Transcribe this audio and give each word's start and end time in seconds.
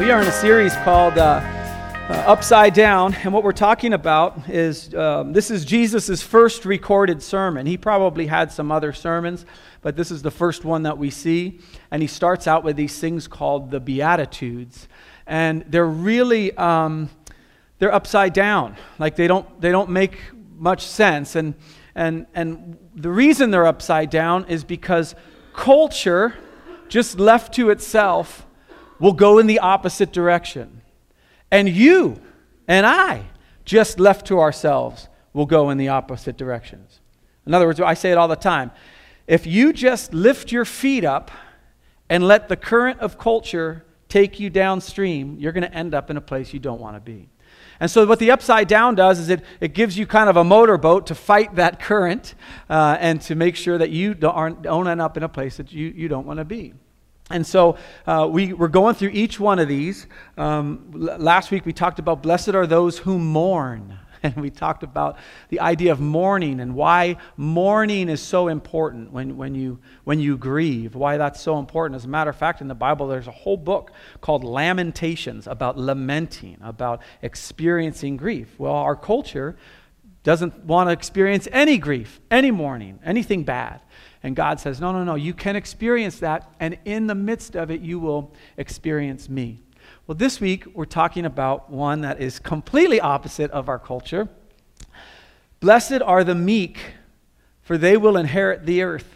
We 0.00 0.10
are 0.10 0.22
in 0.22 0.26
a 0.26 0.32
series 0.32 0.74
called 0.76 1.18
uh, 1.18 1.42
uh, 1.42 2.24
Upside 2.26 2.72
Down, 2.72 3.12
and 3.22 3.34
what 3.34 3.44
we're 3.44 3.52
talking 3.52 3.92
about 3.92 4.48
is 4.48 4.94
um, 4.94 5.34
this 5.34 5.50
is 5.50 5.66
Jesus' 5.66 6.22
first 6.22 6.64
recorded 6.64 7.22
sermon. 7.22 7.66
He 7.66 7.76
probably 7.76 8.26
had 8.26 8.50
some 8.50 8.72
other 8.72 8.94
sermons, 8.94 9.44
but 9.82 9.96
this 9.96 10.10
is 10.10 10.22
the 10.22 10.30
first 10.30 10.64
one 10.64 10.84
that 10.84 10.96
we 10.96 11.10
see. 11.10 11.60
And 11.90 12.00
he 12.00 12.08
starts 12.08 12.46
out 12.46 12.64
with 12.64 12.76
these 12.76 12.98
things 12.98 13.28
called 13.28 13.70
the 13.70 13.78
Beatitudes, 13.78 14.88
and 15.26 15.66
they're 15.68 15.84
really 15.84 16.56
um, 16.56 17.10
they're 17.78 17.92
upside 17.92 18.32
down. 18.32 18.76
Like 18.98 19.16
they 19.16 19.26
don't 19.26 19.60
they 19.60 19.70
don't 19.70 19.90
make 19.90 20.18
much 20.56 20.86
sense, 20.86 21.36
and 21.36 21.52
and 21.94 22.26
and 22.34 22.78
the 22.94 23.10
reason 23.10 23.50
they're 23.50 23.66
upside 23.66 24.08
down 24.08 24.46
is 24.46 24.64
because 24.64 25.14
culture, 25.52 26.32
just 26.88 27.20
left 27.20 27.52
to 27.56 27.68
itself 27.68 28.46
will 29.00 29.12
go 29.12 29.38
in 29.38 29.46
the 29.46 29.58
opposite 29.58 30.12
direction. 30.12 30.82
And 31.50 31.68
you 31.68 32.20
and 32.68 32.86
I, 32.86 33.24
just 33.64 33.98
left 33.98 34.26
to 34.26 34.38
ourselves, 34.38 35.08
will 35.32 35.46
go 35.46 35.70
in 35.70 35.78
the 35.78 35.88
opposite 35.88 36.36
directions. 36.36 37.00
In 37.46 37.54
other 37.54 37.66
words, 37.66 37.80
I 37.80 37.94
say 37.94 38.12
it 38.12 38.18
all 38.18 38.28
the 38.28 38.36
time. 38.36 38.70
If 39.26 39.46
you 39.46 39.72
just 39.72 40.12
lift 40.12 40.52
your 40.52 40.64
feet 40.64 41.04
up 41.04 41.30
and 42.08 42.26
let 42.26 42.48
the 42.48 42.56
current 42.56 43.00
of 43.00 43.18
culture 43.18 43.84
take 44.08 44.38
you 44.38 44.50
downstream, 44.50 45.38
you're 45.38 45.52
going 45.52 45.62
to 45.62 45.74
end 45.74 45.94
up 45.94 46.10
in 46.10 46.16
a 46.16 46.20
place 46.20 46.52
you 46.52 46.60
don't 46.60 46.80
want 46.80 46.96
to 46.96 47.00
be. 47.00 47.28
And 47.78 47.90
so, 47.90 48.04
what 48.04 48.18
the 48.18 48.30
upside 48.30 48.68
down 48.68 48.94
does 48.94 49.18
is 49.18 49.30
it, 49.30 49.42
it 49.60 49.72
gives 49.72 49.96
you 49.96 50.06
kind 50.06 50.28
of 50.28 50.36
a 50.36 50.44
motorboat 50.44 51.06
to 51.06 51.14
fight 51.14 51.54
that 51.54 51.80
current 51.80 52.34
uh, 52.68 52.98
and 53.00 53.22
to 53.22 53.34
make 53.34 53.56
sure 53.56 53.78
that 53.78 53.88
you 53.90 54.12
don't, 54.14 54.62
don't 54.62 54.86
end 54.86 55.00
up 55.00 55.16
in 55.16 55.22
a 55.22 55.28
place 55.28 55.56
that 55.56 55.72
you, 55.72 55.86
you 55.88 56.06
don't 56.06 56.26
want 56.26 56.38
to 56.38 56.44
be. 56.44 56.74
And 57.30 57.46
so 57.46 57.76
uh, 58.06 58.28
we, 58.30 58.52
we're 58.52 58.68
going 58.68 58.96
through 58.96 59.10
each 59.10 59.38
one 59.38 59.58
of 59.58 59.68
these. 59.68 60.06
Um, 60.36 60.90
l- 60.94 61.18
last 61.18 61.50
week 61.50 61.64
we 61.64 61.72
talked 61.72 61.98
about 61.98 62.22
blessed 62.22 62.50
are 62.50 62.66
those 62.66 62.98
who 62.98 63.18
mourn. 63.18 63.98
And 64.22 64.36
we 64.36 64.50
talked 64.50 64.82
about 64.82 65.16
the 65.48 65.60
idea 65.60 65.92
of 65.92 65.98
mourning 65.98 66.60
and 66.60 66.74
why 66.74 67.16
mourning 67.38 68.10
is 68.10 68.20
so 68.20 68.48
important 68.48 69.12
when, 69.12 69.38
when, 69.38 69.54
you, 69.54 69.78
when 70.04 70.20
you 70.20 70.36
grieve, 70.36 70.94
why 70.94 71.16
that's 71.16 71.40
so 71.40 71.58
important. 71.58 71.96
As 71.96 72.04
a 72.04 72.08
matter 72.08 72.28
of 72.28 72.36
fact, 72.36 72.60
in 72.60 72.68
the 72.68 72.74
Bible, 72.74 73.08
there's 73.08 73.28
a 73.28 73.32
whole 73.32 73.56
book 73.56 73.92
called 74.20 74.44
Lamentations 74.44 75.46
about 75.46 75.78
lamenting, 75.78 76.58
about 76.60 77.00
experiencing 77.22 78.18
grief. 78.18 78.48
Well, 78.58 78.74
our 78.74 78.94
culture 78.94 79.56
doesn't 80.22 80.64
want 80.64 80.88
to 80.88 80.92
experience 80.92 81.48
any 81.50 81.78
grief, 81.78 82.20
any 82.30 82.50
mourning, 82.50 82.98
anything 83.04 83.44
bad. 83.44 83.80
And 84.22 84.36
God 84.36 84.60
says, 84.60 84.80
No, 84.80 84.92
no, 84.92 85.04
no, 85.04 85.14
you 85.14 85.32
can 85.32 85.56
experience 85.56 86.18
that, 86.20 86.52
and 86.60 86.78
in 86.84 87.06
the 87.06 87.14
midst 87.14 87.56
of 87.56 87.70
it, 87.70 87.80
you 87.80 87.98
will 87.98 88.34
experience 88.56 89.28
me. 89.28 89.62
Well, 90.06 90.16
this 90.16 90.40
week, 90.40 90.66
we're 90.74 90.84
talking 90.84 91.24
about 91.24 91.70
one 91.70 92.02
that 92.02 92.20
is 92.20 92.38
completely 92.38 93.00
opposite 93.00 93.50
of 93.52 93.68
our 93.68 93.78
culture. 93.78 94.28
Blessed 95.60 96.02
are 96.02 96.24
the 96.24 96.34
meek, 96.34 96.78
for 97.62 97.78
they 97.78 97.96
will 97.96 98.16
inherit 98.16 98.66
the 98.66 98.82
earth. 98.82 99.08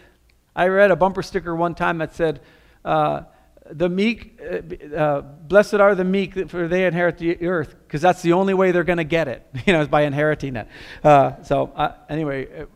I 0.56 0.68
read 0.68 0.91
a 0.91 0.96
bumper 0.96 1.22
sticker 1.22 1.55
one 1.55 1.74
time 1.74 1.98
that 1.98 2.14
said, 2.14 2.41
uh, 2.84 3.22
the 3.70 3.88
meek, 3.88 4.40
uh, 4.40 4.94
uh, 4.94 5.20
blessed 5.20 5.74
are 5.74 5.94
the 5.94 6.04
meek, 6.04 6.50
for 6.50 6.68
they 6.68 6.86
inherit 6.86 7.18
the 7.18 7.46
earth, 7.46 7.74
because 7.86 8.02
that's 8.02 8.22
the 8.22 8.34
only 8.34 8.54
way 8.54 8.72
they're 8.72 8.84
going 8.84 8.98
to 8.98 9.04
get 9.04 9.28
it, 9.28 9.46
you 9.66 9.72
know, 9.72 9.80
is 9.80 9.88
by 9.88 10.02
inheriting 10.02 10.56
it. 10.56 10.68
Uh, 11.02 11.42
so, 11.42 11.72
uh, 11.74 11.94
anyway, 12.08 12.66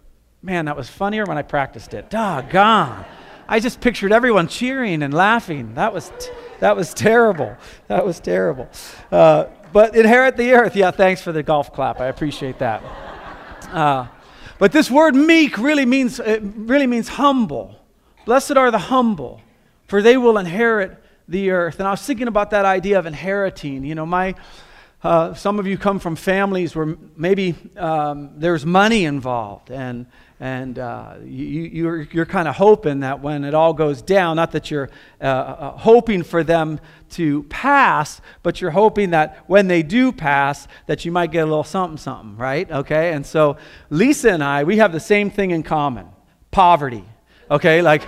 Man, 0.43 0.67
that 0.67 0.77
was 0.77 0.89
funnier 0.89 1.25
when 1.25 1.37
I 1.37 1.43
practiced 1.43 1.95
it. 1.95 2.11
Doggone. 2.11 3.05
I 3.49 3.61
just 3.61 3.81
pictured 3.81 4.13
everyone 4.13 4.47
cheering 4.47 5.03
and 5.03 5.13
laughing. 5.13 5.75
That 5.75 5.93
was, 5.93 6.13
t- 6.19 6.31
that 6.61 6.77
was 6.77 6.95
terrible. 6.95 7.57
That 7.89 8.07
was 8.07 8.21
terrible. 8.21 8.69
Uh, 9.11 9.47
but 9.73 9.97
inherit 9.97 10.37
the 10.37 10.53
earth. 10.53 10.77
Yeah, 10.77 10.91
thanks 10.93 11.23
for 11.23 11.33
the 11.33 11.43
golf 11.43 11.73
clap. 11.73 12.01
I 12.01 12.07
appreciate 12.07 12.59
that. 12.61 12.83
Uh, 13.73 14.07
but 14.59 14.71
this 14.71 14.91
word 14.91 15.15
meek 15.15 15.59
really 15.59 15.87
means, 15.87 16.21
it 16.21 16.43
really 16.43 16.87
means 16.87 17.09
humble. 17.09 17.75
Blessed 18.25 18.57
are 18.57 18.71
the 18.71 18.79
humble, 18.79 19.41
for 19.89 20.01
they 20.01 20.17
will 20.17 20.39
inherit 20.39 21.03
the 21.27 21.51
earth. 21.51 21.81
And 21.81 21.89
I 21.89 21.91
was 21.91 22.03
thinking 22.03 22.29
about 22.29 22.51
that 22.51 22.65
idea 22.65 22.99
of 22.99 23.07
inheriting. 23.07 23.85
You 23.85 23.95
know, 23.95 24.07
my, 24.07 24.35
uh, 25.03 25.35
some 25.35 25.59
of 25.59 25.67
you 25.67 25.77
come 25.77 25.99
from 25.99 26.15
families 26.15 26.77
where 26.77 26.97
maybe 27.17 27.55
um, 27.77 28.31
there's 28.37 28.65
money 28.65 29.05
involved, 29.05 29.71
and 29.71 30.07
and 30.41 30.79
uh, 30.79 31.15
you, 31.25 31.63
you're, 31.63 32.03
you're 32.13 32.27
kind 32.27 32.47
of 32.47 32.55
hoping 32.55 33.01
that 33.01 33.21
when 33.21 33.43
it 33.43 33.55
all 33.55 33.73
goes 33.73 34.03
down, 34.03 34.37
not 34.37 34.53
that 34.53 34.71
you're 34.71 34.89
uh, 35.21 35.25
uh, 35.25 35.77
hoping 35.77 36.23
for 36.23 36.45
them 36.45 36.79
to 37.11 37.43
pass, 37.45 38.21
but 38.45 38.61
you're 38.61 38.71
hoping 38.71 39.11
that 39.11 39.43
when 39.49 39.67
they 39.67 39.83
do 39.83 40.13
pass, 40.13 40.69
that 40.87 41.05
you 41.05 41.11
might 41.11 41.33
get 41.33 41.41
a 41.41 41.47
little 41.47 41.65
something, 41.65 41.99
something, 41.99 42.37
right? 42.37 42.71
Okay, 42.71 43.13
and 43.13 43.27
so 43.27 43.57
Lisa 43.91 44.31
and 44.31 44.45
I, 44.45 44.63
we 44.63 44.77
have 44.77 44.93
the 44.93 45.01
same 45.01 45.29
thing 45.29 45.51
in 45.51 45.65
common 45.65 46.07
poverty, 46.53 47.05
okay? 47.51 47.83
Like, 47.83 48.03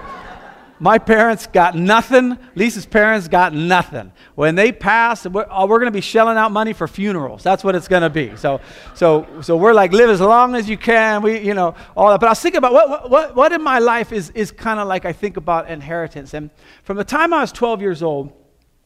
my 0.82 0.96
parents 0.96 1.46
got 1.46 1.76
nothing. 1.76 2.38
Lisa's 2.54 2.86
parents 2.86 3.28
got 3.28 3.52
nothing. 3.52 4.12
When 4.34 4.54
they 4.54 4.72
pass, 4.72 5.26
we're, 5.26 5.44
uh, 5.44 5.66
we're 5.66 5.78
going 5.78 5.92
to 5.92 5.96
be 5.96 6.00
shelling 6.00 6.38
out 6.38 6.52
money 6.52 6.72
for 6.72 6.88
funerals. 6.88 7.42
That's 7.42 7.62
what 7.62 7.74
it's 7.74 7.86
going 7.86 8.00
to 8.02 8.08
be. 8.08 8.34
So, 8.36 8.62
so, 8.94 9.26
so 9.42 9.58
we're 9.58 9.74
like, 9.74 9.92
live 9.92 10.08
as 10.08 10.22
long 10.22 10.54
as 10.54 10.70
you 10.70 10.78
can. 10.78 11.20
We, 11.20 11.38
you 11.40 11.52
know, 11.52 11.74
all 11.94 12.08
that. 12.08 12.18
But 12.18 12.26
I 12.26 12.30
was 12.30 12.40
thinking 12.40 12.58
about 12.58 12.72
what, 12.72 13.10
what, 13.10 13.36
what 13.36 13.52
in 13.52 13.62
my 13.62 13.78
life 13.78 14.10
is, 14.10 14.30
is 14.30 14.50
kind 14.50 14.80
of 14.80 14.88
like 14.88 15.04
I 15.04 15.12
think 15.12 15.36
about 15.36 15.70
inheritance. 15.70 16.32
And 16.32 16.48
from 16.82 16.96
the 16.96 17.04
time 17.04 17.34
I 17.34 17.42
was 17.42 17.52
12 17.52 17.82
years 17.82 18.02
old, 18.02 18.32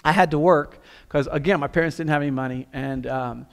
I 0.05 0.11
had 0.11 0.32
to 0.32 0.38
work 0.38 0.81
because, 1.06 1.28
again, 1.31 1.61
my 1.61 1.69
parents 1.69 1.97
didn't 1.97 2.11
have 2.11 2.22
any 2.22 2.32
money. 2.32 2.66
And, 2.72 3.06
um, 3.06 3.47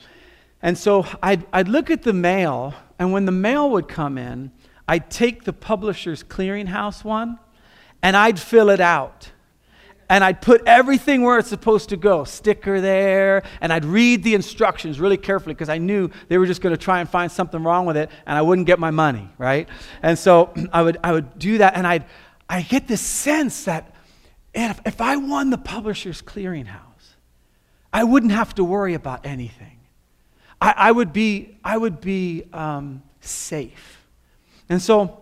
and 0.63 0.75
so 0.75 1.05
I'd, 1.21 1.45
I'd 1.53 1.67
look 1.67 1.91
at 1.91 2.01
the 2.01 2.13
mail, 2.13 2.73
and 2.97 3.13
when 3.13 3.25
the 3.25 3.31
mail 3.31 3.69
would 3.69 3.87
come 3.87 4.17
in, 4.17 4.51
I'd 4.87 5.11
take 5.11 5.43
the 5.43 5.53
publisher's 5.53 6.23
clearinghouse 6.23 7.03
one 7.03 7.37
and 8.03 8.15
I'd 8.15 8.39
fill 8.39 8.69
it 8.69 8.79
out. 8.79 9.31
And 10.09 10.25
I'd 10.25 10.41
put 10.41 10.63
everything 10.65 11.21
where 11.21 11.39
it's 11.39 11.47
supposed 11.47 11.89
to 11.89 11.97
go, 11.97 12.25
sticker 12.25 12.81
there, 12.81 13.43
and 13.61 13.71
I'd 13.71 13.85
read 13.85 14.23
the 14.23 14.35
instructions 14.35 14.99
really 14.99 15.15
carefully 15.15 15.53
because 15.53 15.69
I 15.69 15.77
knew 15.77 16.09
they 16.27 16.37
were 16.37 16.45
just 16.45 16.59
going 16.61 16.75
to 16.75 16.81
try 16.81 16.99
and 16.99 17.09
find 17.09 17.31
something 17.31 17.63
wrong 17.63 17.85
with 17.85 17.95
it 17.95 18.09
and 18.25 18.37
I 18.37 18.41
wouldn't 18.41 18.67
get 18.67 18.77
my 18.77 18.91
money, 18.91 19.29
right? 19.37 19.69
And 20.03 20.19
so 20.19 20.53
I 20.73 20.81
would, 20.81 20.97
I 21.01 21.13
would 21.13 21.39
do 21.39 21.59
that, 21.59 21.75
and 21.75 21.87
I'd, 21.87 22.03
I 22.49 22.61
get 22.61 22.89
this 22.89 22.99
sense 22.99 23.63
that 23.65 23.95
if, 24.53 24.81
if 24.85 24.99
I 24.99 25.15
won 25.15 25.49
the 25.49 25.57
publisher's 25.57 26.21
clearinghouse, 26.21 26.81
I 27.93 28.03
wouldn't 28.03 28.33
have 28.33 28.53
to 28.55 28.63
worry 28.63 28.93
about 28.93 29.25
anything. 29.25 29.79
I, 30.59 30.73
I 30.75 30.91
would 30.91 31.13
be, 31.13 31.57
I 31.63 31.77
would 31.77 32.01
be 32.01 32.43
um, 32.53 33.01
safe. 33.21 34.05
And 34.69 34.81
so, 34.81 35.19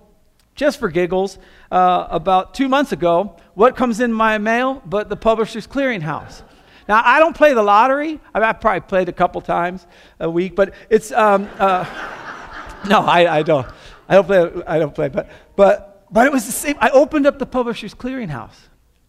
just 0.56 0.80
for 0.80 0.90
giggles, 0.90 1.38
uh, 1.72 2.08
about 2.10 2.54
two 2.54 2.68
months 2.68 2.92
ago, 2.92 3.36
what 3.54 3.76
comes 3.76 4.00
in 4.00 4.12
my 4.12 4.38
mail 4.38 4.82
but 4.86 5.10
the 5.10 5.16
Publishers 5.16 5.68
Clearinghouse? 5.68 6.42
Now, 6.88 7.04
I 7.06 7.20
don't 7.20 7.36
play 7.36 7.54
the 7.54 7.62
lottery. 7.62 8.20
I, 8.34 8.40
mean, 8.40 8.54
probably 8.60 8.82
played 8.82 9.10
a 9.10 9.14
couple 9.14 9.42
times 9.42 9.86
a 10.20 10.30
week, 10.30 10.56
but 10.56 10.74
it's, 10.90 11.12
um, 11.12 11.48
uh, 11.60 11.86
no, 12.90 13.02
I, 13.02 13.38
I, 13.38 13.44
don't. 13.44 13.68
I 14.08 14.16
don't 14.16 14.26
play, 14.26 14.64
I 14.66 14.80
don't 14.80 14.96
play, 14.96 15.08
but, 15.10 15.30
but, 15.56 16.08
but 16.12 16.26
it 16.26 16.32
was 16.32 16.48
the 16.48 16.52
same. 16.52 16.76
I 16.80 16.90
opened 16.90 17.28
up 17.28 17.38
the 17.38 17.46
Publishers 17.46 17.94
Clearinghouse, 17.94 18.56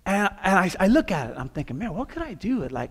and, 0.05 0.29
and 0.43 0.59
I, 0.59 0.71
I 0.79 0.87
look 0.89 1.11
at 1.11 1.31
it, 1.31 1.37
I'm 1.39 1.49
thinking, 1.49 1.79
man, 1.79 1.95
what 1.95 2.11
could 2.11 2.23
I 2.23 2.35
do 2.35 2.65
at 2.65 2.73
like 2.73 2.91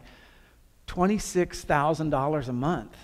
$26,000 0.87 2.47
a 2.47 2.53
month? 2.53 2.97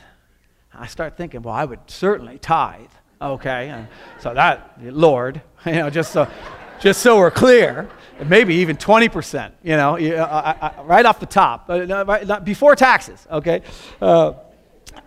I 0.74 0.88
start 0.88 1.18
thinking, 1.18 1.44
well, 1.44 1.53
I 1.53 1.66
would 1.66 1.80
certainly 1.88 2.40
tithe. 2.40 2.90
Okay, 3.22 3.70
and 3.70 3.88
so 4.20 4.34
that, 4.34 4.78
Lord, 4.81 5.42
you 5.66 5.74
know, 5.74 5.90
just 5.90 6.12
so, 6.12 6.28
just 6.80 7.02
so 7.02 7.18
we're 7.18 7.31
clear, 7.31 7.90
maybe 8.26 8.56
even 8.56 8.78
20%, 8.78 9.52
you 9.64 9.78
know, 9.78 9.97
I, 9.97 10.56
I, 10.62 10.82
right 10.84 11.06
off 11.06 11.20
the 11.20 11.26
top, 11.26 11.66
uh, 11.70 12.40
before 12.41 12.76
taxes, 12.76 13.26
okay? 13.32 13.62
Uh, 14.02 14.34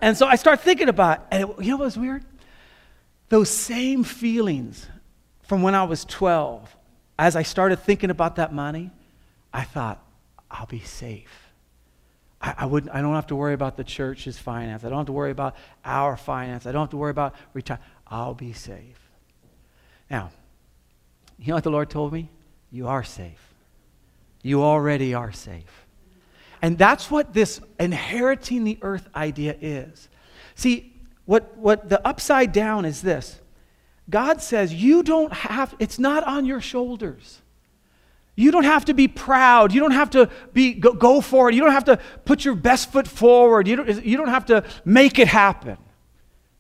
and 0.00 0.16
so 0.16 0.26
I 0.26 0.36
start 0.36 0.60
thinking 0.60 0.88
about, 0.88 1.26
and 1.30 1.48
you 1.60 1.70
know 1.72 1.76
what's 1.78 1.96
weird? 1.96 2.24
Those 3.28 3.50
same 3.50 4.04
feelings 4.04 4.86
from 5.42 5.62
when 5.62 5.74
I 5.74 5.84
was 5.84 6.04
12, 6.04 6.76
as 7.18 7.36
I 7.36 7.42
started 7.42 7.78
thinking 7.80 8.10
about 8.10 8.36
that 8.36 8.54
money, 8.54 8.90
I 9.52 9.64
thought, 9.64 10.02
I'll 10.50 10.66
be 10.66 10.80
safe. 10.80 11.48
I, 12.40 12.54
I, 12.58 12.66
wouldn't, 12.66 12.94
I 12.94 13.00
don't 13.00 13.14
have 13.14 13.26
to 13.28 13.36
worry 13.36 13.54
about 13.54 13.76
the 13.76 13.84
church's 13.84 14.38
finance. 14.38 14.84
I 14.84 14.88
don't 14.88 14.98
have 14.98 15.06
to 15.06 15.12
worry 15.12 15.30
about 15.30 15.56
our 15.84 16.16
finance. 16.16 16.66
I 16.66 16.72
don't 16.72 16.82
have 16.82 16.90
to 16.90 16.96
worry 16.96 17.10
about 17.10 17.34
retirement. 17.52 17.84
I'll 18.10 18.34
be 18.34 18.52
safe. 18.52 19.10
Now, 20.10 20.30
you 21.38 21.48
know 21.48 21.54
what 21.54 21.64
the 21.64 21.70
Lord 21.70 21.90
told 21.90 22.12
me? 22.12 22.30
You 22.70 22.88
are 22.88 23.04
safe. 23.04 23.54
You 24.42 24.62
already 24.62 25.14
are 25.14 25.32
safe. 25.32 25.86
And 26.62 26.76
that's 26.76 27.10
what 27.10 27.34
this 27.34 27.60
inheriting 27.78 28.64
the 28.64 28.78
earth 28.82 29.08
idea 29.14 29.56
is. 29.60 30.08
See, 30.54 30.92
what, 31.24 31.56
what 31.56 31.88
the 31.88 32.04
upside 32.06 32.52
down 32.52 32.84
is 32.84 33.02
this 33.02 33.40
God 34.10 34.40
says, 34.40 34.72
you 34.72 35.02
don't 35.02 35.32
have, 35.32 35.74
it's 35.78 35.98
not 35.98 36.24
on 36.24 36.46
your 36.46 36.60
shoulders. 36.60 37.40
You 38.34 38.52
don't 38.52 38.64
have 38.64 38.84
to 38.86 38.94
be 38.94 39.08
proud. 39.08 39.74
You 39.74 39.80
don't 39.80 39.90
have 39.90 40.10
to 40.10 40.30
be, 40.52 40.72
go, 40.74 40.92
go 40.92 41.20
for 41.20 41.50
it. 41.50 41.56
You 41.56 41.60
don't 41.60 41.72
have 41.72 41.84
to 41.86 41.98
put 42.24 42.44
your 42.44 42.54
best 42.54 42.92
foot 42.92 43.08
forward. 43.08 43.66
You 43.66 43.76
don't, 43.76 44.04
you 44.04 44.16
don't 44.16 44.28
have 44.28 44.46
to 44.46 44.64
make 44.84 45.18
it 45.18 45.26
happen. 45.28 45.76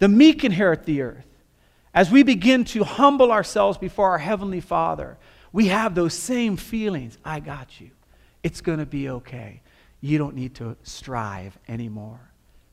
The 0.00 0.08
meek 0.08 0.44
inherit 0.44 0.84
the 0.84 1.02
earth. 1.02 1.27
As 1.98 2.12
we 2.12 2.22
begin 2.22 2.62
to 2.66 2.84
humble 2.84 3.32
ourselves 3.32 3.76
before 3.76 4.10
our 4.10 4.18
Heavenly 4.18 4.60
Father, 4.60 5.18
we 5.52 5.66
have 5.66 5.96
those 5.96 6.14
same 6.14 6.56
feelings. 6.56 7.18
I 7.24 7.40
got 7.40 7.80
you. 7.80 7.90
It's 8.44 8.60
going 8.60 8.78
to 8.78 8.86
be 8.86 9.08
okay. 9.08 9.62
You 10.00 10.16
don't 10.16 10.36
need 10.36 10.54
to 10.54 10.76
strive 10.84 11.58
anymore. 11.66 12.20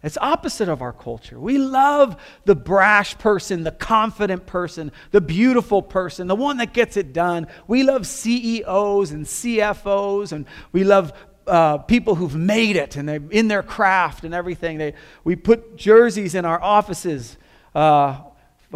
It's 0.03 0.15
opposite 0.21 0.69
of 0.69 0.83
our 0.83 0.93
culture. 0.93 1.39
We 1.39 1.57
love 1.57 2.21
the 2.43 2.53
brash 2.53 3.17
person, 3.17 3.63
the 3.63 3.71
confident 3.71 4.45
person, 4.45 4.91
the 5.09 5.21
beautiful 5.21 5.81
person, 5.81 6.27
the 6.27 6.35
one 6.35 6.57
that 6.57 6.71
gets 6.71 6.95
it 6.95 7.11
done. 7.11 7.47
We 7.65 7.81
love 7.81 8.05
CEOs 8.05 9.09
and 9.09 9.25
CFOs, 9.25 10.33
and 10.33 10.45
we 10.71 10.83
love 10.83 11.13
uh, 11.47 11.79
people 11.79 12.13
who've 12.13 12.35
made 12.35 12.75
it 12.75 12.95
and 12.95 13.09
they're 13.09 13.23
in 13.31 13.47
their 13.47 13.63
craft 13.63 14.23
and 14.23 14.35
everything. 14.35 14.77
They, 14.77 14.93
we 15.23 15.35
put 15.35 15.77
jerseys 15.77 16.35
in 16.35 16.45
our 16.45 16.61
offices 16.61 17.37
uh, 17.73 18.19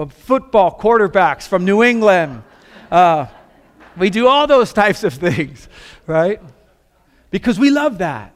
football 0.08 0.78
quarterbacks 0.78 1.48
from 1.48 1.66
New 1.66 1.84
England. 1.84 2.44
Uh, 2.92 3.28
we 3.98 4.10
do 4.10 4.28
all 4.28 4.48
those 4.48 4.74
types 4.84 5.04
of 5.04 5.14
things, 5.14 5.68
right? 6.08 6.42
Because 7.32 7.60
we 7.60 7.70
love 7.70 8.00
that. 8.00 8.36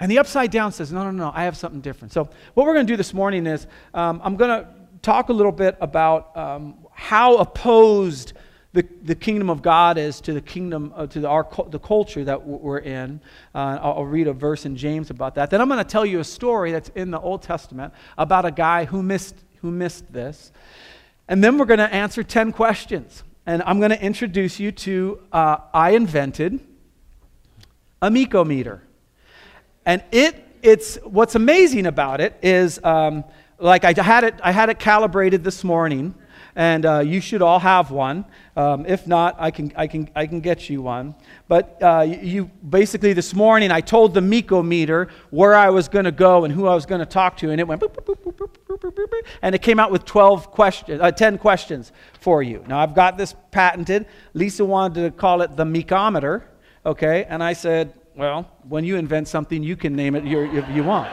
And 0.00 0.10
the 0.10 0.18
upside 0.18 0.50
down 0.50 0.72
says, 0.72 0.92
no, 0.92 1.04
no, 1.04 1.10
no, 1.10 1.32
I 1.32 1.44
have 1.44 1.56
something 1.56 1.80
different. 1.80 2.12
So, 2.12 2.28
what 2.54 2.66
we're 2.66 2.74
going 2.74 2.86
to 2.86 2.92
do 2.92 2.96
this 2.96 3.14
morning 3.14 3.46
is 3.46 3.68
um, 3.94 4.20
I'm 4.24 4.36
going 4.36 4.62
to 4.62 4.68
talk 5.00 5.28
a 5.28 5.32
little 5.32 5.52
bit 5.52 5.76
about 5.80 6.36
um, 6.36 6.86
how 6.92 7.36
opposed 7.36 8.32
the, 8.72 8.86
the 9.02 9.14
kingdom 9.14 9.50
of 9.50 9.62
God 9.62 9.98
is 9.98 10.20
to 10.22 10.32
the 10.32 10.40
kingdom, 10.40 10.92
uh, 10.96 11.06
to 11.08 11.20
the, 11.20 11.28
our, 11.28 11.46
the 11.68 11.78
culture 11.78 12.24
that 12.24 12.44
we're 12.44 12.78
in. 12.78 13.20
Uh, 13.54 13.78
I'll, 13.80 13.92
I'll 13.92 14.04
read 14.04 14.28
a 14.28 14.32
verse 14.32 14.64
in 14.64 14.76
James 14.76 15.10
about 15.10 15.34
that. 15.34 15.50
Then 15.50 15.60
I'm 15.60 15.68
going 15.68 15.78
to 15.78 15.84
tell 15.84 16.06
you 16.06 16.20
a 16.20 16.24
story 16.24 16.72
that's 16.72 16.88
in 16.90 17.10
the 17.10 17.20
Old 17.20 17.42
Testament 17.42 17.92
about 18.16 18.44
a 18.44 18.50
guy 18.50 18.86
who 18.86 19.02
missed, 19.02 19.36
who 19.60 19.70
missed 19.70 20.10
this. 20.12 20.52
And 21.28 21.42
then 21.42 21.58
we're 21.58 21.66
going 21.66 21.78
to 21.78 21.92
answer 21.92 22.22
10 22.22 22.52
questions. 22.52 23.22
And 23.46 23.62
I'm 23.62 23.78
going 23.78 23.90
to 23.90 24.02
introduce 24.02 24.60
you 24.60 24.72
to, 24.72 25.20
uh, 25.32 25.56
I 25.72 25.90
invented 25.90 26.60
a 28.00 28.10
meter. 28.44 28.82
And 29.84 30.02
it, 30.12 30.36
it's, 30.62 30.96
what's 31.04 31.34
amazing 31.34 31.86
about 31.86 32.20
it 32.20 32.38
is, 32.42 32.82
um, 32.84 33.24
like 33.58 33.84
I 33.84 33.94
had 34.00 34.24
it, 34.24 34.34
I 34.42 34.50
had 34.52 34.68
it 34.68 34.78
calibrated 34.78 35.44
this 35.44 35.64
morning, 35.64 36.14
and 36.54 36.84
uh, 36.84 36.98
you 37.00 37.20
should 37.20 37.42
all 37.42 37.58
have 37.58 37.90
one. 37.90 38.24
Um, 38.56 38.84
if 38.86 39.06
not, 39.06 39.36
I 39.38 39.50
can, 39.50 39.72
I, 39.76 39.86
can, 39.86 40.10
I 40.14 40.26
can 40.26 40.40
get 40.40 40.68
you 40.68 40.82
one. 40.82 41.14
But 41.48 41.82
uh, 41.82 42.00
you 42.00 42.50
basically 42.68 43.12
this 43.12 43.34
morning, 43.34 43.70
I 43.70 43.80
told 43.80 44.14
the 44.14 44.20
Meekometer 44.20 45.10
where 45.30 45.54
I 45.54 45.70
was 45.70 45.88
going 45.88 46.04
to 46.04 46.12
go 46.12 46.44
and 46.44 46.52
who 46.52 46.66
I 46.66 46.74
was 46.74 46.86
going 46.86 47.00
to 47.00 47.06
talk 47.06 47.36
to, 47.38 47.50
and 47.50 47.60
it 47.60 47.66
went 47.66 47.80
boop, 47.80 47.94
boop, 47.94 48.16
boop, 48.16 48.32
and 49.42 49.54
it 49.54 49.62
came 49.62 49.78
out 49.78 49.90
with 49.90 50.04
12 50.04 50.50
questions, 50.50 51.00
uh, 51.00 51.10
10 51.10 51.38
questions 51.38 51.92
for 52.20 52.42
you. 52.42 52.64
Now 52.66 52.80
I've 52.80 52.94
got 52.94 53.16
this 53.16 53.34
patented. 53.50 54.06
Lisa 54.34 54.64
wanted 54.64 55.02
to 55.02 55.10
call 55.10 55.42
it 55.42 55.56
the 55.56 55.64
Meekometer, 55.64 56.42
okay? 56.84 57.24
And 57.24 57.42
I 57.42 57.52
said, 57.52 57.94
well, 58.16 58.50
when 58.68 58.84
you 58.84 58.96
invent 58.96 59.28
something, 59.28 59.62
you 59.62 59.76
can 59.76 59.96
name 59.96 60.14
it 60.14 60.24
if 60.26 60.68
you 60.68 60.84
want. 60.84 61.10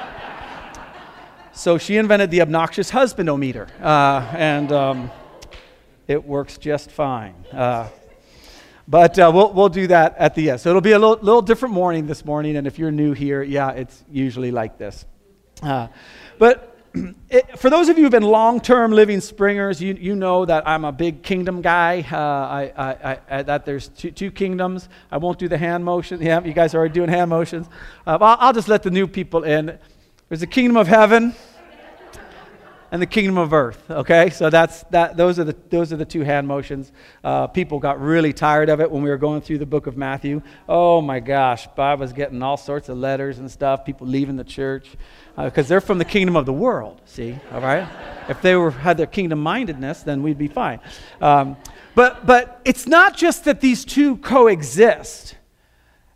so 1.53 1.77
she 1.77 1.97
invented 1.97 2.31
the 2.31 2.41
obnoxious 2.41 2.91
husbandometer, 2.91 3.69
uh, 3.81 4.27
and 4.35 4.71
um, 4.71 5.11
it 6.09 6.25
works 6.25 6.57
just 6.57 6.89
fine. 6.89 7.35
Uh, 7.53 7.87
but 8.87 9.19
uh, 9.19 9.31
we'll, 9.31 9.53
we'll 9.53 9.69
do 9.69 9.85
that 9.87 10.17
at 10.17 10.33
the 10.33 10.49
end. 10.49 10.59
So 10.59 10.69
it'll 10.71 10.81
be 10.81 10.93
a 10.93 10.99
little, 10.99 11.23
little 11.23 11.43
different 11.43 11.75
morning 11.75 12.07
this 12.07 12.25
morning, 12.25 12.57
and 12.57 12.65
if 12.65 12.79
you're 12.79 12.91
new 12.91 13.13
here, 13.13 13.43
yeah, 13.43 13.69
it's 13.69 14.03
usually 14.11 14.49
like 14.49 14.79
this. 14.79 15.05
Uh, 15.61 15.87
but 16.39 16.75
it, 17.29 17.59
for 17.59 17.69
those 17.69 17.89
of 17.89 17.99
you 17.99 18.05
who've 18.05 18.11
been 18.11 18.23
long-term 18.23 18.91
living 18.91 19.21
springers, 19.21 19.79
you, 19.79 19.93
you 19.93 20.15
know 20.15 20.45
that 20.45 20.67
I'm 20.67 20.83
a 20.83 20.91
big 20.91 21.21
kingdom 21.21 21.61
guy. 21.61 22.03
Uh, 22.11 22.17
I, 22.17 22.73
I, 22.75 23.19
I, 23.29 23.43
that 23.43 23.65
there's 23.65 23.89
two, 23.89 24.09
two, 24.09 24.31
kingdoms. 24.31 24.89
I 25.11 25.17
won't 25.17 25.37
do 25.37 25.47
the 25.47 25.59
hand 25.59 25.85
motion. 25.85 26.23
Yeah, 26.23 26.43
you 26.43 26.53
guys 26.53 26.73
are 26.73 26.79
already 26.79 26.95
doing 26.95 27.09
hand 27.09 27.29
motions. 27.29 27.67
Uh, 28.07 28.17
I'll, 28.19 28.37
I'll 28.39 28.53
just 28.53 28.67
let 28.67 28.81
the 28.81 28.89
new 28.89 29.05
people 29.05 29.43
in. 29.43 29.77
There's 30.27 30.39
the 30.41 30.47
kingdom 30.47 30.75
of 30.75 30.87
heaven 30.87 31.35
and 32.91 33.01
the 33.01 33.05
kingdom 33.05 33.37
of 33.37 33.53
earth. 33.53 33.89
Okay, 33.89 34.29
so 34.29 34.49
that's 34.49 34.83
that. 34.91 35.17
Those 35.17 35.39
are 35.39 35.43
the 35.43 35.55
those 35.69 35.93
are 35.93 35.97
the 35.97 36.05
two 36.05 36.21
hand 36.21 36.47
motions. 36.47 36.91
Uh, 37.23 37.47
people 37.47 37.79
got 37.79 38.01
really 38.01 38.33
tired 38.33 38.69
of 38.69 38.81
it 38.81 38.89
when 38.89 39.03
we 39.03 39.09
were 39.09 39.17
going 39.17 39.41
through 39.41 39.59
the 39.59 39.65
book 39.65 39.87
of 39.87 39.97
Matthew. 39.97 40.41
Oh 40.67 41.01
my 41.01 41.19
gosh, 41.19 41.67
Bob 41.75 41.99
was 41.99 42.13
getting 42.13 42.41
all 42.41 42.57
sorts 42.57 42.89
of 42.89 42.97
letters 42.97 43.39
and 43.39 43.49
stuff. 43.49 43.85
People 43.85 44.07
leaving 44.07 44.35
the 44.35 44.43
church 44.43 44.89
because 45.35 45.65
uh, 45.65 45.69
they're 45.69 45.81
from 45.81 45.97
the 45.97 46.05
kingdom 46.05 46.35
of 46.35 46.45
the 46.45 46.53
world. 46.53 47.01
See, 47.05 47.37
all 47.51 47.61
right. 47.61 47.87
if 48.27 48.41
they 48.41 48.55
were 48.55 48.71
had 48.71 48.97
their 48.97 49.07
kingdom 49.07 49.39
mindedness, 49.39 50.03
then 50.03 50.23
we'd 50.23 50.37
be 50.37 50.47
fine. 50.47 50.79
Um, 51.21 51.57
but 51.95 52.25
but 52.25 52.61
it's 52.65 52.87
not 52.87 53.15
just 53.15 53.45
that 53.45 53.61
these 53.61 53.85
two 53.85 54.17
coexist. 54.17 55.35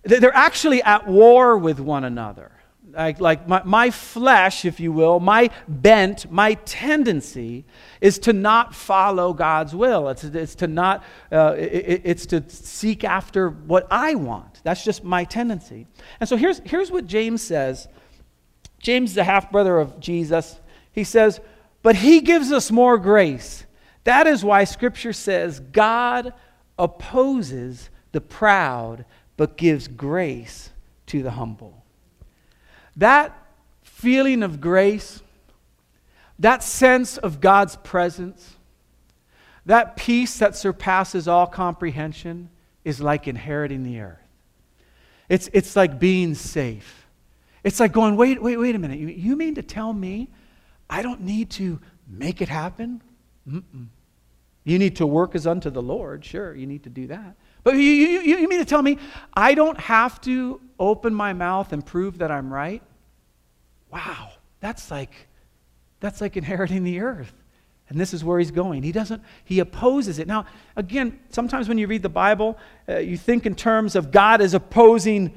They're 0.05 0.35
actually 0.35 0.83
at 0.83 1.07
war 1.07 1.57
with 1.57 1.79
one 1.79 2.03
another 2.03 2.52
like, 2.93 3.19
like 3.19 3.47
my, 3.47 3.61
my 3.63 3.91
flesh, 3.91 4.65
if 4.65 4.79
you 4.79 4.91
will, 4.91 5.19
my 5.19 5.49
bent, 5.67 6.31
my 6.31 6.53
tendency 6.65 7.65
is 8.01 8.19
to 8.19 8.33
not 8.33 8.75
follow 8.75 9.33
God's 9.33 9.75
will. 9.75 10.09
It's, 10.09 10.23
it's 10.23 10.55
to 10.55 10.67
not, 10.67 11.03
uh, 11.31 11.55
it, 11.57 12.01
it's 12.03 12.25
to 12.27 12.43
seek 12.49 13.03
after 13.03 13.49
what 13.49 13.87
I 13.89 14.15
want. 14.15 14.61
That's 14.63 14.83
just 14.83 15.03
my 15.03 15.23
tendency. 15.23 15.87
And 16.19 16.29
so 16.29 16.37
here's, 16.37 16.59
here's 16.65 16.91
what 16.91 17.07
James 17.07 17.41
says. 17.41 17.87
James 18.79 19.11
is 19.11 19.15
the 19.15 19.23
half 19.23 19.51
brother 19.51 19.79
of 19.79 19.99
Jesus. 19.99 20.59
He 20.91 21.03
says, 21.03 21.39
But 21.81 21.95
he 21.95 22.21
gives 22.21 22.51
us 22.51 22.71
more 22.71 22.97
grace. 22.97 23.65
That 24.03 24.27
is 24.27 24.43
why 24.43 24.65
Scripture 24.65 25.13
says 25.13 25.59
God 25.59 26.33
opposes 26.77 27.89
the 28.11 28.21
proud, 28.21 29.05
but 29.37 29.57
gives 29.57 29.87
grace 29.87 30.69
to 31.07 31.23
the 31.23 31.31
humble. 31.31 31.82
That 32.95 33.37
feeling 33.83 34.43
of 34.43 34.61
grace, 34.61 35.21
that 36.39 36.63
sense 36.63 37.17
of 37.17 37.41
God's 37.41 37.75
presence, 37.77 38.55
that 39.65 39.95
peace 39.95 40.37
that 40.39 40.55
surpasses 40.55 41.27
all 41.27 41.47
comprehension 41.47 42.49
is 42.83 42.99
like 42.99 43.27
inheriting 43.27 43.83
the 43.83 44.01
earth. 44.01 44.19
It's, 45.29 45.49
it's 45.53 45.75
like 45.75 45.99
being 45.99 46.35
safe. 46.35 47.07
It's 47.63 47.79
like 47.79 47.93
going, 47.93 48.17
wait, 48.17 48.41
wait, 48.41 48.57
wait 48.57 48.75
a 48.75 48.79
minute. 48.79 48.99
You, 48.99 49.07
you 49.07 49.35
mean 49.35 49.55
to 49.55 49.63
tell 49.63 49.93
me 49.93 50.27
I 50.89 51.01
don't 51.01 51.21
need 51.21 51.49
to 51.51 51.79
make 52.07 52.41
it 52.41 52.49
happen? 52.49 53.01
Mm-mm. 53.49 53.87
You 54.65 54.79
need 54.79 54.97
to 54.97 55.07
work 55.07 55.33
as 55.35 55.47
unto 55.47 55.69
the 55.69 55.81
Lord. 55.81 56.23
Sure, 56.23 56.53
you 56.53 56.67
need 56.67 56.83
to 56.83 56.89
do 56.89 57.07
that. 57.07 57.35
But 57.63 57.75
you, 57.75 57.81
you, 57.81 58.37
you 58.37 58.49
mean 58.49 58.59
to 58.59 58.65
tell 58.65 58.81
me 58.81 58.97
I 59.33 59.53
don't 59.53 59.79
have 59.79 60.19
to 60.21 60.59
open 60.79 61.13
my 61.13 61.33
mouth 61.33 61.71
and 61.71 61.85
prove 61.85 62.17
that 62.17 62.31
I'm 62.31 62.53
right? 62.53 62.81
Wow, 63.91 64.31
that's 64.59 64.91
like, 64.91 65.27
that's 65.99 66.19
like 66.19 66.35
inheriting 66.35 66.83
the 66.83 66.99
earth. 66.99 67.33
And 67.89 67.99
this 67.99 68.13
is 68.13 68.23
where 68.23 68.39
he's 68.39 68.51
going. 68.51 68.81
He 68.83 68.91
doesn't, 68.91 69.21
he 69.43 69.59
opposes 69.59 70.17
it. 70.17 70.27
Now, 70.27 70.45
again, 70.75 71.19
sometimes 71.29 71.69
when 71.69 71.77
you 71.77 71.87
read 71.87 72.01
the 72.01 72.09
Bible, 72.09 72.57
uh, 72.89 72.97
you 72.97 73.17
think 73.17 73.45
in 73.45 73.55
terms 73.55 73.95
of 73.95 74.11
God 74.11 74.41
as 74.41 74.53
opposing 74.53 75.33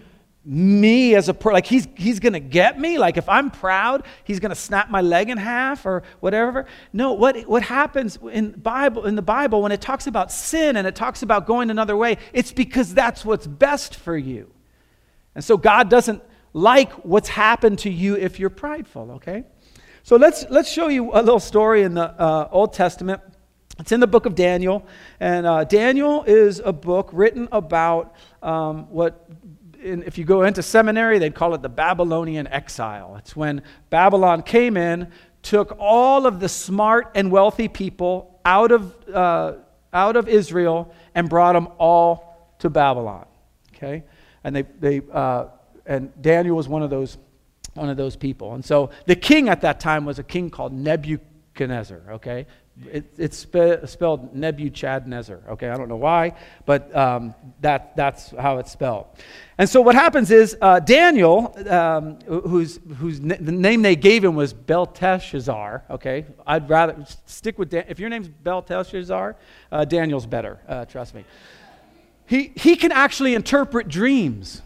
me 0.48 1.16
as 1.16 1.28
a 1.28 1.34
per 1.34 1.52
like 1.52 1.66
he's 1.66 1.88
he's 1.96 2.20
gonna 2.20 2.38
get 2.38 2.78
me. 2.78 2.98
Like 2.98 3.16
if 3.16 3.28
i'm 3.28 3.50
proud 3.50 4.04
he's 4.22 4.38
gonna 4.38 4.54
snap 4.54 4.88
my 4.88 5.00
leg 5.00 5.28
in 5.28 5.38
half 5.38 5.84
or 5.84 6.04
whatever. 6.20 6.66
No 6.92 7.14
what 7.14 7.36
what 7.48 7.64
happens 7.64 8.16
in 8.32 8.52
bible 8.52 9.06
in 9.06 9.16
the 9.16 9.22
bible 9.22 9.60
when 9.60 9.72
it 9.72 9.80
talks 9.80 10.06
about 10.06 10.30
sin 10.30 10.76
and 10.76 10.86
it 10.86 10.94
talks 10.94 11.22
about 11.22 11.46
going 11.46 11.68
another 11.68 11.96
way 11.96 12.18
it's 12.32 12.52
because 12.52 12.94
that's 12.94 13.24
what's 13.24 13.46
best 13.46 13.96
for 13.96 14.16
you. 14.16 14.48
And 15.34 15.42
so 15.42 15.56
god 15.56 15.90
doesn't 15.90 16.22
like 16.52 16.92
what's 17.04 17.28
happened 17.28 17.80
to 17.80 17.90
you 17.90 18.16
if 18.16 18.38
you're 18.38 18.48
prideful 18.48 19.12
okay? 19.12 19.44
So 20.04 20.14
let's 20.14 20.46
let's 20.48 20.70
show 20.70 20.86
you 20.86 21.10
a 21.12 21.22
little 21.22 21.40
story 21.40 21.82
in 21.82 21.94
the 21.94 22.08
uh, 22.08 22.48
old 22.52 22.72
testament. 22.72 23.20
It's 23.80 23.90
in 23.90 23.98
the 23.98 24.06
book 24.06 24.26
of 24.26 24.36
daniel. 24.36 24.86
And 25.18 25.44
uh, 25.44 25.64
daniel 25.64 26.22
is 26.22 26.60
a 26.64 26.72
book 26.72 27.10
written 27.12 27.48
about 27.50 28.14
um, 28.42 28.88
what 28.90 29.28
in, 29.82 30.02
if 30.02 30.18
you 30.18 30.24
go 30.24 30.42
into 30.42 30.62
seminary, 30.62 31.18
they'd 31.18 31.34
call 31.34 31.54
it 31.54 31.62
the 31.62 31.68
Babylonian 31.68 32.46
exile. 32.46 33.16
It's 33.18 33.36
when 33.36 33.62
Babylon 33.90 34.42
came 34.42 34.76
in, 34.76 35.10
took 35.42 35.76
all 35.78 36.26
of 36.26 36.40
the 36.40 36.48
smart 36.48 37.12
and 37.14 37.30
wealthy 37.30 37.68
people 37.68 38.40
out 38.44 38.72
of, 38.72 38.94
uh, 39.08 39.54
out 39.92 40.16
of 40.16 40.28
Israel 40.28 40.92
and 41.14 41.28
brought 41.28 41.52
them 41.52 41.68
all 41.78 42.54
to 42.58 42.70
Babylon. 42.70 43.26
Okay? 43.74 44.04
And, 44.44 44.56
they, 44.56 44.62
they, 44.62 45.02
uh, 45.12 45.46
and 45.84 46.10
Daniel 46.20 46.56
was 46.56 46.68
one 46.68 46.82
of, 46.82 46.90
those, 46.90 47.18
one 47.74 47.88
of 47.88 47.96
those 47.96 48.16
people. 48.16 48.54
And 48.54 48.64
so 48.64 48.90
the 49.06 49.16
king 49.16 49.48
at 49.48 49.60
that 49.60 49.80
time 49.80 50.04
was 50.04 50.18
a 50.18 50.24
king 50.24 50.50
called 50.50 50.72
Nebuchadnezzar. 50.72 52.02
Okay? 52.14 52.46
It, 52.84 53.04
it's 53.16 53.38
spe- 53.38 53.86
spelled 53.86 54.34
Nebuchadnezzar. 54.34 55.40
Okay, 55.50 55.68
I 55.68 55.76
don't 55.76 55.88
know 55.88 55.96
why, 55.96 56.34
but 56.66 56.94
um, 56.94 57.34
that, 57.60 57.96
that's 57.96 58.30
how 58.30 58.58
it's 58.58 58.70
spelled. 58.70 59.06
And 59.58 59.68
so 59.68 59.80
what 59.80 59.94
happens 59.94 60.30
is 60.30 60.56
uh, 60.60 60.80
Daniel, 60.80 61.56
um, 61.68 62.18
whose, 62.26 62.78
whose 62.98 63.20
the 63.20 63.38
name 63.38 63.82
they 63.82 63.96
gave 63.96 64.22
him 64.22 64.34
was 64.34 64.52
Belteshazzar. 64.52 65.84
Okay, 65.90 66.26
I'd 66.46 66.68
rather 66.68 67.04
stick 67.24 67.58
with 67.58 67.70
Dan- 67.70 67.86
if 67.88 67.98
your 67.98 68.10
name's 68.10 68.28
Belteshazzar, 68.28 69.36
uh, 69.72 69.84
Daniel's 69.84 70.26
better. 70.26 70.60
Uh, 70.68 70.84
trust 70.84 71.14
me. 71.14 71.24
He 72.26 72.52
he 72.56 72.76
can 72.76 72.92
actually 72.92 73.34
interpret 73.34 73.88
dreams. 73.88 74.62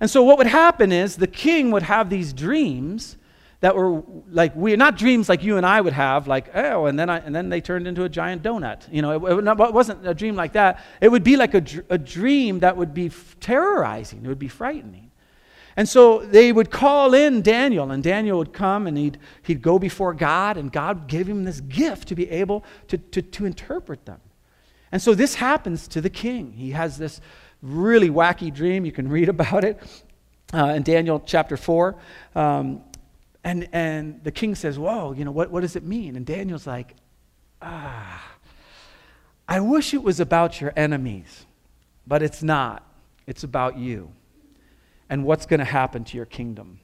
And 0.00 0.10
so 0.10 0.22
what 0.22 0.38
would 0.38 0.46
happen 0.46 0.92
is 0.92 1.16
the 1.16 1.26
king 1.26 1.70
would 1.70 1.84
have 1.84 2.10
these 2.10 2.32
dreams 2.32 3.16
that 3.64 3.74
were 3.74 4.02
like 4.28 4.54
weird, 4.54 4.78
not 4.78 4.98
dreams 4.98 5.26
like 5.26 5.42
you 5.42 5.56
and 5.56 5.64
I 5.64 5.80
would 5.80 5.94
have, 5.94 6.28
like, 6.28 6.54
oh, 6.54 6.84
and 6.84 6.98
then, 6.98 7.08
I, 7.08 7.20
and 7.20 7.34
then 7.34 7.48
they 7.48 7.62
turned 7.62 7.88
into 7.88 8.04
a 8.04 8.10
giant 8.10 8.42
donut. 8.42 8.86
You 8.92 9.00
know, 9.00 9.26
it, 9.26 9.48
it, 9.48 9.72
wasn't 9.72 10.06
a 10.06 10.12
dream 10.12 10.36
like 10.36 10.52
that. 10.52 10.84
It 11.00 11.08
would 11.08 11.24
be 11.24 11.38
like 11.38 11.54
a, 11.54 11.64
a 11.88 11.96
dream 11.96 12.58
that 12.58 12.76
would 12.76 12.92
be 12.92 13.10
terrorizing, 13.40 14.22
it 14.22 14.28
would 14.28 14.38
be 14.38 14.48
frightening. 14.48 15.10
And 15.78 15.88
so 15.88 16.18
they 16.18 16.52
would 16.52 16.70
call 16.70 17.14
in 17.14 17.40
Daniel, 17.40 17.90
and 17.90 18.02
Daniel 18.02 18.36
would 18.36 18.52
come 18.52 18.86
and 18.86 18.98
he'd, 18.98 19.16
he'd 19.44 19.62
go 19.62 19.78
before 19.78 20.12
God, 20.12 20.58
and 20.58 20.70
God 20.70 21.06
gave 21.06 21.26
him 21.26 21.44
this 21.44 21.62
gift 21.62 22.08
to 22.08 22.14
be 22.14 22.28
able 22.28 22.66
to, 22.88 22.98
to, 22.98 23.22
to 23.22 23.46
interpret 23.46 24.04
them. 24.04 24.20
And 24.92 25.00
so 25.00 25.14
this 25.14 25.36
happens 25.36 25.88
to 25.88 26.02
the 26.02 26.10
king. 26.10 26.52
He 26.52 26.72
has 26.72 26.98
this 26.98 27.18
really 27.62 28.10
wacky 28.10 28.52
dream. 28.52 28.84
You 28.84 28.92
can 28.92 29.08
read 29.08 29.30
about 29.30 29.64
it 29.64 29.80
uh, 30.52 30.74
in 30.76 30.82
Daniel 30.82 31.22
chapter 31.24 31.56
4. 31.56 31.96
Um, 32.34 32.82
and, 33.44 33.68
and 33.72 34.24
the 34.24 34.32
king 34.32 34.54
says, 34.54 34.78
Whoa, 34.78 35.12
you 35.12 35.24
know, 35.24 35.30
what, 35.30 35.50
what 35.50 35.60
does 35.60 35.76
it 35.76 35.84
mean? 35.84 36.16
And 36.16 36.24
Daniel's 36.24 36.66
like, 36.66 36.96
Ah, 37.62 38.32
I 39.46 39.60
wish 39.60 39.94
it 39.94 40.02
was 40.02 40.18
about 40.18 40.60
your 40.60 40.72
enemies, 40.74 41.46
but 42.06 42.22
it's 42.22 42.42
not. 42.42 42.82
It's 43.26 43.44
about 43.44 43.78
you 43.78 44.10
and 45.08 45.24
what's 45.24 45.46
going 45.46 45.60
to 45.60 45.64
happen 45.64 46.04
to 46.04 46.16
your 46.16 46.26
kingdom. 46.26 46.80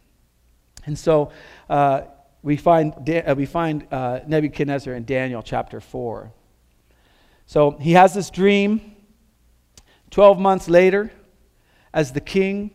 And 0.87 0.99
so 0.99 1.33
uh, 1.69 2.03
we 2.43 2.57
find, 2.57 2.95
uh, 3.09 3.35
we 3.37 3.47
find 3.47 3.87
uh, 3.91 4.21
Nebuchadnezzar 4.27 4.95
in 4.95 5.05
Daniel 5.05 5.43
chapter 5.43 5.81
4. 5.81 6.33
So 7.47 7.73
he 7.81 7.93
has 7.93 8.15
this 8.15 8.31
dream. 8.31 8.97
Twelve 10.11 10.39
months 10.39 10.69
later, 10.69 11.13
as 11.93 12.13
the 12.13 12.21
king 12.21 12.73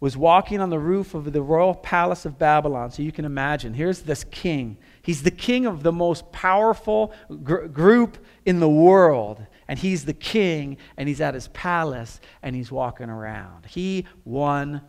was 0.00 0.16
walking 0.16 0.60
on 0.60 0.70
the 0.70 0.78
roof 0.78 1.14
of 1.14 1.32
the 1.32 1.42
royal 1.42 1.74
palace 1.74 2.24
of 2.24 2.38
Babylon. 2.38 2.90
So 2.90 3.02
you 3.02 3.10
can 3.10 3.24
imagine, 3.24 3.74
here's 3.74 4.02
this 4.02 4.24
king. 4.24 4.78
He's 5.02 5.22
the 5.22 5.30
king 5.30 5.66
of 5.66 5.82
the 5.82 5.92
most 5.92 6.30
powerful 6.30 7.12
gr- 7.42 7.66
group 7.66 8.18
in 8.46 8.60
the 8.60 8.68
world. 8.68 9.44
And 9.66 9.78
he's 9.78 10.04
the 10.04 10.14
king, 10.14 10.78
and 10.96 11.08
he's 11.08 11.20
at 11.20 11.34
his 11.34 11.48
palace, 11.48 12.20
and 12.42 12.54
he's 12.54 12.70
walking 12.70 13.10
around. 13.10 13.66
He 13.66 14.06
won 14.24 14.82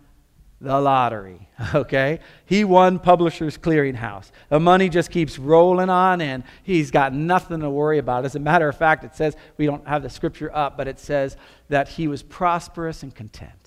the 0.62 0.80
lottery, 0.80 1.50
okay? 1.76 2.20
He 2.46 2.64
won 2.64 3.00
Publishers 3.00 3.58
Clearinghouse. 3.58 4.32
The 4.50 4.60
money 4.60 4.90
just 4.90 5.10
keeps 5.10 5.40
rolling 5.40 5.90
on 5.90 6.22
in. 6.22 6.44
He's 6.64 6.92
got 6.92 7.14
nothing 7.14 7.62
to 7.62 7.70
worry 7.70 7.98
about. 7.98 8.26
As 8.26 8.36
a 8.36 8.40
matter 8.40 8.70
of 8.70 8.78
fact, 8.78 9.04
it 9.04 9.16
says, 9.16 9.36
we 9.58 9.66
don't 9.66 9.88
have 9.88 10.04
the 10.04 10.10
scripture 10.10 10.56
up, 10.56 10.78
but 10.78 10.88
it 10.88 11.00
says 11.00 11.36
that 11.70 11.90
he 11.90 12.08
was 12.08 12.22
prosperous 12.22 13.04
and 13.04 13.14
content 13.14 13.59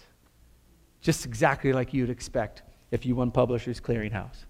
just 1.02 1.26
exactly 1.26 1.72
like 1.72 1.92
you'd 1.92 2.08
expect 2.08 2.62
if 2.90 3.04
you 3.04 3.14
won 3.14 3.30
Publishers 3.30 3.80
Clearinghouse. 3.80 4.46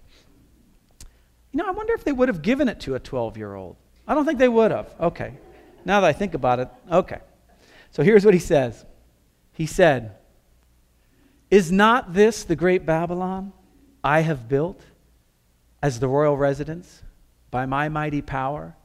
You 1.51 1.57
know, 1.57 1.67
I 1.67 1.71
wonder 1.71 1.93
if 1.93 2.03
they 2.03 2.11
would 2.11 2.29
have 2.29 2.41
given 2.41 2.69
it 2.69 2.79
to 2.81 2.95
a 2.95 2.99
12 2.99 3.37
year 3.37 3.55
old. 3.55 3.75
I 4.07 4.13
don't 4.13 4.25
think 4.25 4.39
they 4.39 4.49
would 4.49 4.71
have. 4.71 4.93
Okay. 4.99 5.33
Now 5.83 6.01
that 6.01 6.07
I 6.07 6.13
think 6.13 6.33
about 6.33 6.59
it, 6.59 6.69
okay. 6.89 7.19
So 7.91 8.03
here's 8.03 8.23
what 8.23 8.33
he 8.33 8.39
says 8.39 8.85
He 9.51 9.65
said, 9.65 10.15
Is 11.49 11.71
not 11.71 12.13
this 12.13 12.43
the 12.43 12.55
great 12.55 12.85
Babylon 12.85 13.51
I 14.03 14.21
have 14.21 14.47
built 14.47 14.81
as 15.81 15.99
the 15.99 16.07
royal 16.07 16.37
residence 16.37 17.03
by 17.51 17.65
my 17.65 17.89
mighty 17.89 18.21
power 18.21 18.75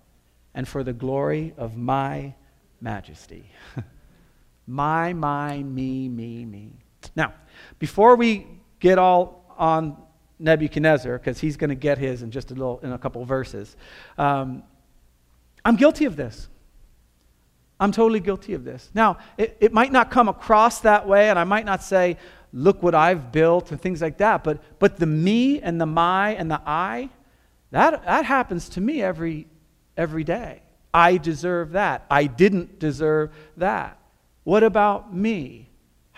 and 0.54 0.66
for 0.66 0.82
the 0.82 0.92
glory 0.92 1.52
of 1.56 1.76
my 1.76 2.34
majesty? 2.80 3.50
my, 4.66 5.12
my, 5.12 5.62
me, 5.62 6.08
me, 6.08 6.44
me. 6.44 6.72
Now, 7.14 7.34
before 7.78 8.16
we 8.16 8.46
get 8.80 8.98
all 8.98 9.54
on 9.58 9.96
Nebuchadnezzar, 10.38 11.18
because 11.18 11.40
he's 11.40 11.56
going 11.56 11.70
to 11.70 11.76
get 11.76 11.98
his 11.98 12.22
in 12.22 12.30
just 12.30 12.50
a 12.50 12.54
little, 12.54 12.80
in 12.82 12.92
a 12.92 12.98
couple 12.98 13.24
verses, 13.24 13.76
um, 14.16 14.62
I'm 15.64 15.76
guilty 15.76 16.04
of 16.04 16.16
this. 16.16 16.48
I'm 17.80 17.92
totally 17.92 18.20
guilty 18.20 18.54
of 18.54 18.64
this. 18.64 18.90
Now, 18.94 19.18
it, 19.36 19.56
it 19.60 19.72
might 19.72 19.92
not 19.92 20.10
come 20.10 20.28
across 20.28 20.80
that 20.80 21.06
way, 21.06 21.30
and 21.30 21.38
I 21.38 21.44
might 21.44 21.64
not 21.64 21.82
say, 21.82 22.16
look 22.52 22.82
what 22.82 22.94
I've 22.94 23.30
built 23.30 23.70
and 23.70 23.80
things 23.80 24.00
like 24.00 24.18
that, 24.18 24.42
but, 24.42 24.62
but 24.78 24.96
the 24.96 25.06
me 25.06 25.60
and 25.60 25.80
the 25.80 25.86
my 25.86 26.30
and 26.30 26.50
the 26.50 26.60
I, 26.64 27.10
that, 27.70 28.04
that 28.04 28.24
happens 28.24 28.68
to 28.70 28.80
me 28.80 29.02
every, 29.02 29.46
every 29.96 30.24
day. 30.24 30.62
I 30.92 31.18
deserve 31.18 31.72
that. 31.72 32.06
I 32.10 32.24
didn't 32.24 32.78
deserve 32.78 33.30
that. 33.58 33.98
What 34.44 34.62
about 34.62 35.14
me? 35.14 35.67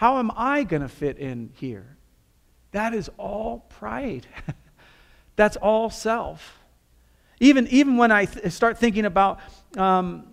How 0.00 0.18
am 0.18 0.32
I 0.34 0.64
going 0.64 0.80
to 0.80 0.88
fit 0.88 1.18
in 1.18 1.50
here? 1.56 1.98
That 2.70 2.94
is 2.94 3.10
all 3.18 3.66
pride. 3.68 4.26
That's 5.36 5.58
all 5.58 5.90
self. 5.90 6.58
Even, 7.38 7.66
even 7.66 7.98
when 7.98 8.10
I 8.10 8.24
th- 8.24 8.50
start 8.50 8.78
thinking 8.78 9.04
about, 9.04 9.40
um, 9.76 10.24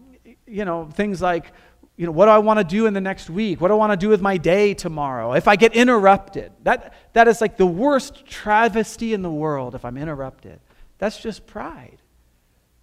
you 0.45 0.63
know, 0.63 0.85
things 0.85 1.21
like, 1.21 1.51
you 1.97 2.05
know, 2.05 2.13
what 2.13 2.27
do 2.27 2.31
I 2.31 2.37
want 2.37 2.59
to 2.59 2.63
do 2.63 2.85
in 2.85 2.93
the 2.93 3.01
next 3.01 3.29
week? 3.29 3.59
What 3.59 3.67
do 3.67 3.73
I 3.73 3.77
want 3.77 3.91
to 3.91 3.97
do 3.97 4.07
with 4.07 4.21
my 4.21 4.37
day 4.37 4.73
tomorrow? 4.73 5.33
If 5.33 5.49
I 5.49 5.57
get 5.57 5.75
interrupted, 5.75 6.53
that, 6.63 6.93
that 7.11 7.27
is 7.27 7.41
like 7.41 7.57
the 7.57 7.65
worst 7.65 8.25
travesty 8.25 9.13
in 9.13 9.21
the 9.21 9.29
world 9.29 9.75
if 9.75 9.83
I'm 9.83 9.97
interrupted. 9.97 10.61
That's 10.97 11.19
just 11.19 11.45
pride 11.45 11.97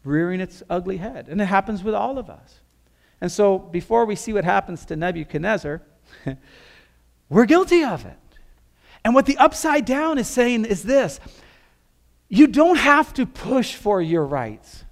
rearing 0.04 0.38
its 0.38 0.62
ugly 0.68 0.98
head. 0.98 1.28
And 1.30 1.40
it 1.40 1.46
happens 1.46 1.82
with 1.82 1.94
all 1.94 2.18
of 2.18 2.28
us. 2.28 2.60
And 3.22 3.32
so 3.32 3.58
before 3.58 4.04
we 4.04 4.16
see 4.16 4.34
what 4.34 4.44
happens 4.44 4.84
to 4.84 4.96
Nebuchadnezzar, 4.96 5.80
We're 7.28 7.46
guilty 7.46 7.84
of 7.84 8.04
it. 8.04 8.18
And 9.04 9.14
what 9.14 9.26
the 9.26 9.36
upside 9.38 9.84
down 9.84 10.18
is 10.18 10.28
saying 10.28 10.64
is 10.64 10.82
this 10.82 11.20
you 12.28 12.46
don't 12.46 12.76
have 12.76 13.12
to 13.14 13.26
push 13.26 13.74
for 13.74 14.00
your 14.00 14.24
rights, 14.24 14.84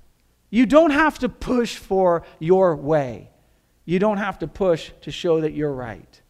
you 0.51 0.67
don't 0.67 0.91
have 0.91 1.19
to 1.21 1.29
push 1.29 1.77
for 1.77 2.25
your 2.39 2.77
way, 2.77 3.31
you 3.85 3.99
don't 3.99 4.19
have 4.19 4.39
to 4.41 4.47
push 4.47 4.93
to 5.03 5.11
show 5.11 5.41
that 5.41 5.53
you're 5.53 5.73
right. 5.73 6.21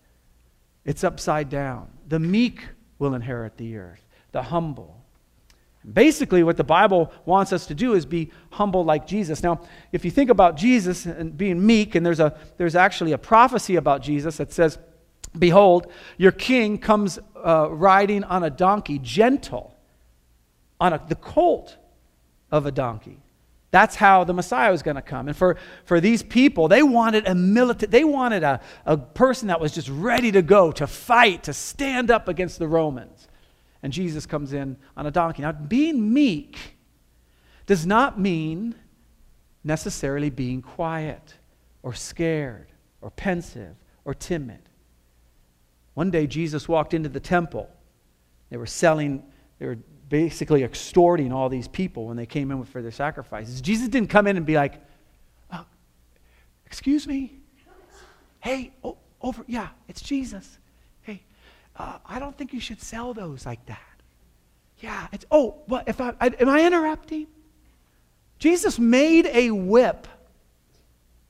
It's 0.84 1.04
upside 1.04 1.48
down. 1.48 1.88
The 2.08 2.18
meek 2.18 2.64
will 2.98 3.14
inherit 3.14 3.56
the 3.56 3.76
earth, 3.76 4.04
the 4.32 4.42
humble. 4.42 5.02
Basically, 5.90 6.44
what 6.44 6.56
the 6.56 6.64
Bible 6.64 7.12
wants 7.24 7.52
us 7.52 7.66
to 7.66 7.74
do 7.74 7.94
is 7.94 8.06
be 8.06 8.30
humble 8.50 8.84
like 8.84 9.06
Jesus. 9.06 9.42
Now, 9.42 9.60
if 9.90 10.04
you 10.04 10.12
think 10.12 10.30
about 10.30 10.56
Jesus 10.56 11.06
and 11.06 11.36
being 11.36 11.64
meek, 11.64 11.96
and 11.96 12.06
there's, 12.06 12.20
a, 12.20 12.38
there's 12.56 12.76
actually 12.76 13.12
a 13.12 13.18
prophecy 13.18 13.74
about 13.74 14.02
Jesus 14.02 14.36
that 14.36 14.52
says, 14.52 14.78
Behold, 15.38 15.86
your 16.18 16.32
king 16.32 16.78
comes 16.78 17.18
uh, 17.44 17.68
riding 17.70 18.24
on 18.24 18.44
a 18.44 18.50
donkey, 18.50 18.98
gentle, 18.98 19.74
on 20.80 20.92
a, 20.92 21.02
the 21.08 21.14
colt 21.14 21.76
of 22.50 22.66
a 22.66 22.70
donkey. 22.72 23.18
That's 23.70 23.96
how 23.96 24.24
the 24.24 24.34
Messiah 24.34 24.70
was 24.70 24.82
going 24.82 24.96
to 24.96 25.02
come. 25.02 25.28
And 25.28 25.36
for, 25.36 25.56
for 25.84 25.98
these 25.98 26.22
people, 26.22 26.68
they 26.68 26.82
wanted 26.82 27.26
a 27.26 27.34
militant, 27.34 27.90
they 27.90 28.04
wanted 28.04 28.42
a, 28.42 28.60
a 28.84 28.98
person 28.98 29.48
that 29.48 29.60
was 29.60 29.72
just 29.72 29.88
ready 29.88 30.30
to 30.32 30.42
go, 30.42 30.70
to 30.72 30.86
fight, 30.86 31.44
to 31.44 31.54
stand 31.54 32.10
up 32.10 32.28
against 32.28 32.58
the 32.58 32.68
Romans. 32.68 33.28
And 33.82 33.90
Jesus 33.90 34.26
comes 34.26 34.52
in 34.52 34.76
on 34.94 35.06
a 35.06 35.10
donkey. 35.10 35.40
Now, 35.40 35.52
being 35.52 36.12
meek 36.12 36.58
does 37.64 37.86
not 37.86 38.20
mean 38.20 38.74
necessarily 39.64 40.28
being 40.28 40.60
quiet 40.60 41.36
or 41.82 41.94
scared 41.94 42.68
or 43.00 43.10
pensive 43.10 43.74
or 44.04 44.12
timid. 44.12 44.60
One 45.94 46.10
day, 46.10 46.26
Jesus 46.26 46.68
walked 46.68 46.94
into 46.94 47.08
the 47.08 47.20
temple. 47.20 47.68
They 48.50 48.56
were 48.56 48.66
selling, 48.66 49.22
they 49.58 49.66
were 49.66 49.78
basically 50.08 50.62
extorting 50.62 51.32
all 51.32 51.48
these 51.48 51.68
people 51.68 52.06
when 52.06 52.16
they 52.16 52.26
came 52.26 52.50
in 52.50 52.64
for 52.64 52.82
their 52.82 52.90
sacrifices. 52.90 53.60
Jesus 53.60 53.88
didn't 53.88 54.10
come 54.10 54.26
in 54.26 54.36
and 54.36 54.44
be 54.44 54.54
like, 54.54 54.74
oh, 55.52 55.64
Excuse 56.66 57.06
me? 57.06 57.34
Hey, 58.40 58.72
oh, 58.82 58.96
over, 59.20 59.44
yeah, 59.46 59.68
it's 59.88 60.00
Jesus. 60.00 60.58
Hey, 61.02 61.22
uh, 61.76 61.98
I 62.06 62.18
don't 62.18 62.36
think 62.36 62.52
you 62.52 62.60
should 62.60 62.80
sell 62.80 63.14
those 63.14 63.44
like 63.46 63.64
that. 63.66 63.78
Yeah, 64.80 65.06
it's, 65.12 65.24
oh, 65.30 65.62
what, 65.66 65.86
if 65.86 66.00
I, 66.00 66.14
I 66.20 66.28
am 66.28 66.48
I 66.48 66.66
interrupting? 66.66 67.26
Jesus 68.38 68.78
made 68.78 69.26
a 69.26 69.50
whip. 69.50 70.08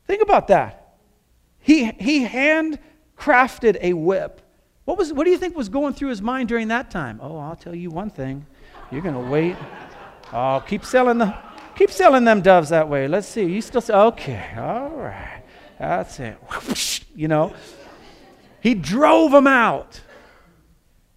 Think 0.07 0.23
about 0.23 0.49
that. 0.49 0.97
He, 1.59 1.85
he 1.85 2.25
handcrafted 2.27 3.79
a 3.81 3.93
whip 3.95 4.42
what, 4.85 4.99
was, 4.99 5.13
what 5.13 5.25
do 5.25 5.31
you 5.31 5.39
think 5.39 5.57
was 5.57 5.69
going 5.69 5.95
through 5.95 6.09
his 6.09 6.23
mind 6.23 6.49
during 6.49 6.69
that 6.69 6.91
time? 6.91 7.21
Oh, 7.23 7.39
I'll 7.39 7.57
tell 7.57 7.75
you 7.75 7.91
one 7.91 8.11
thing. 8.11 8.47
You're 8.91 9.03
going 9.03 9.15
to 9.15 9.31
wait. 9.31 9.57
Oh, 10.33 10.63
keep 10.67 10.85
selling 10.85 11.19
the, 11.19 11.37
keep 11.77 11.91
selling 11.91 12.25
them 12.25 12.41
doves 12.41 12.71
that 12.71 12.89
way. 12.89 13.07
Let's 13.07 13.29
see. 13.29 13.45
You 13.45 13.61
still 13.61 13.81
say, 13.81 13.95
okay, 13.95 14.55
all 14.57 14.91
right. 14.91 15.43
That's 15.79 16.19
it. 16.21 16.37
You 17.15 17.29
know? 17.29 17.53
He 18.63 18.73
drove 18.73 19.33
them 19.33 19.47
out. 19.47 20.01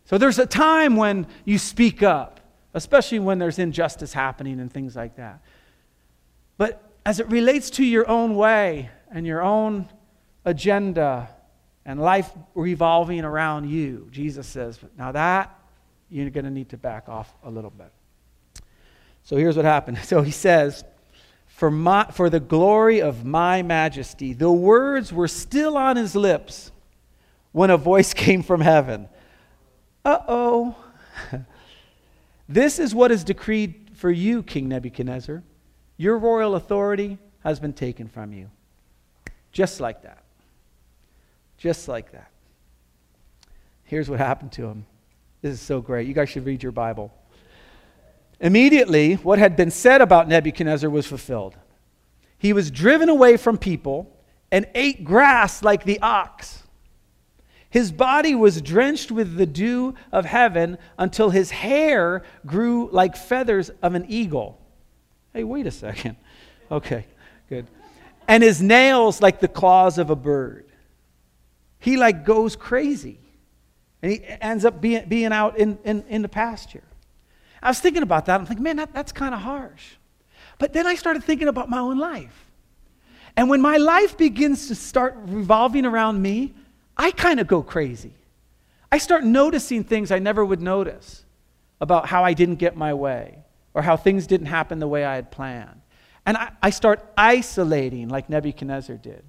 So 0.04 0.18
there's 0.18 0.40
a 0.40 0.46
time 0.46 0.98
when 0.98 1.26
you 1.46 1.58
speak 1.58 2.04
up, 2.04 2.42
especially 2.74 3.20
when 3.20 3.40
there's 3.40 3.60
injustice 3.60 4.12
happening 4.12 4.60
and 4.60 4.70
things 4.70 4.94
like 4.94 5.16
that. 5.16 5.42
But 6.58 6.84
as 7.06 7.22
it 7.22 7.30
relates 7.30 7.70
to 7.72 7.86
your 7.86 8.10
own 8.10 8.36
way 8.36 8.90
and 9.10 9.26
your 9.26 9.42
own 9.42 9.88
agenda 10.44 11.30
and 11.86 12.00
life 12.00 12.30
revolving 12.56 13.24
around 13.24 13.70
you, 13.70 14.08
Jesus 14.12 14.48
says, 14.48 14.80
now 14.98 15.12
that 15.12 15.58
you're 16.10 16.30
going 16.30 16.46
to 16.46 16.52
need 16.52 16.70
to 16.70 16.78
back 16.78 17.10
off 17.10 17.34
a 17.44 17.50
little 17.50 17.70
bit. 17.70 17.92
So 19.24 19.38
here's 19.38 19.56
what 19.56 19.66
happened. 19.66 19.98
So 20.04 20.22
he 20.22 20.32
says, 20.32 20.84
for, 21.56 21.72
my, 21.72 22.06
for 22.12 22.30
the 22.30 22.42
glory 22.42 23.02
of 23.02 23.24
my 23.24 23.62
majesty. 23.62 24.34
The 24.34 24.52
words 24.52 25.14
were 25.14 25.30
still 25.30 25.78
on 25.78 25.96
his 25.96 26.14
lips 26.14 26.72
when 27.54 27.70
a 27.70 27.78
voice 27.78 28.14
came 28.14 28.44
from 28.44 28.60
heaven. 28.60 29.08
Uh 30.04 30.20
oh. 30.28 30.76
this 32.50 32.78
is 32.78 32.94
what 32.94 33.12
is 33.12 33.24
decreed 33.24 33.92
for 33.94 34.12
you, 34.12 34.44
King 34.44 34.68
Nebuchadnezzar. 34.68 35.44
Your 35.96 36.18
royal 36.18 36.56
authority 36.56 37.18
has 37.44 37.60
been 37.62 37.72
taken 37.72 38.10
from 38.10 38.34
you. 38.34 38.52
Just 39.54 39.80
like 39.80 40.04
that. 40.04 40.25
Just 41.58 41.88
like 41.88 42.12
that. 42.12 42.32
Here's 43.84 44.10
what 44.10 44.20
happened 44.20 44.52
to 44.54 44.66
him. 44.66 44.86
This 45.42 45.54
is 45.54 45.62
so 45.62 45.80
great. 45.82 46.08
You 46.08 46.14
guys 46.14 46.30
should 46.30 46.46
read 46.46 46.64
your 46.64 46.72
Bible. 46.72 47.14
Immediately, 48.40 49.16
what 49.16 49.40
had 49.40 49.56
been 49.56 49.72
said 49.72 50.02
about 50.02 50.28
Nebuchadnezzar 50.28 50.90
was 50.90 51.06
fulfilled. 51.06 51.56
He 52.38 52.52
was 52.52 52.70
driven 52.70 53.10
away 53.10 53.38
from 53.38 53.58
people 53.58 54.12
and 54.52 54.68
ate 54.76 55.04
grass 55.04 55.64
like 55.64 55.84
the 55.84 56.00
ox. 56.02 56.64
His 57.70 57.92
body 57.92 58.36
was 58.36 58.62
drenched 58.62 59.12
with 59.12 59.36
the 59.36 59.46
dew 59.46 59.96
of 60.12 60.26
heaven 60.26 60.78
until 60.98 61.30
his 61.30 61.52
hair 61.52 62.24
grew 62.46 62.90
like 62.92 63.18
feathers 63.18 63.70
of 63.82 63.96
an 63.96 64.06
eagle. 64.08 64.62
Hey, 65.34 65.44
wait 65.44 65.68
a 65.68 65.72
second. 65.72 66.16
Okay, 66.72 67.06
good. 67.50 67.68
And 68.28 68.42
his 68.42 68.62
nails 68.62 69.22
like 69.22 69.40
the 69.40 69.48
claws 69.48 69.98
of 69.98 70.10
a 70.10 70.16
bird. 70.16 70.66
He 71.86 71.98
like 71.98 72.26
goes 72.26 72.56
crazy. 72.56 73.20
And 74.02 74.12
he 74.12 74.24
ends 74.26 74.66
up 74.66 74.82
being, 74.82 75.08
being 75.08 75.32
out 75.32 75.60
in, 75.60 75.78
in, 75.84 76.04
in 76.10 76.24
the 76.24 76.28
pasture. 76.28 76.82
I 77.62 77.70
was 77.70 77.80
thinking 77.80 78.02
about 78.02 78.26
that. 78.26 78.42
I'm 78.42 78.48
like, 78.48 78.60
man, 78.60 78.78
that, 78.78 78.92
that's 78.92 79.12
kind 79.12 79.36
of 79.36 79.42
harsh. 79.42 79.94
But 80.58 80.74
then 80.74 80.88
I 80.88 80.96
started 80.96 81.24
thinking 81.24 81.48
about 81.48 81.70
my 81.70 81.78
own 81.78 82.00
life. 82.00 82.50
And 83.38 83.52
when 83.52 83.62
my 83.62 83.78
life 83.78 84.18
begins 84.18 84.68
to 84.70 84.74
start 84.74 85.16
revolving 85.28 85.86
around 85.86 86.20
me, 86.20 86.56
I 86.98 87.12
kind 87.12 87.40
of 87.40 87.46
go 87.46 87.62
crazy. 87.62 88.16
I 88.92 88.98
start 88.98 89.24
noticing 89.24 89.84
things 89.84 90.10
I 90.10 90.18
never 90.18 90.44
would 90.44 90.64
notice 90.64 91.24
about 91.80 92.08
how 92.08 92.24
I 92.24 92.34
didn't 92.34 92.56
get 92.56 92.76
my 92.76 92.96
way 92.96 93.38
or 93.76 93.84
how 93.84 93.96
things 93.96 94.26
didn't 94.26 94.48
happen 94.48 94.80
the 94.80 94.88
way 94.88 95.06
I 95.06 95.14
had 95.14 95.30
planned. 95.30 95.82
And 96.26 96.36
I, 96.36 96.52
I 96.64 96.72
start 96.72 97.06
isolating 97.16 98.10
like 98.10 98.28
Nebuchadnezzar 98.28 98.98
did. 98.98 99.24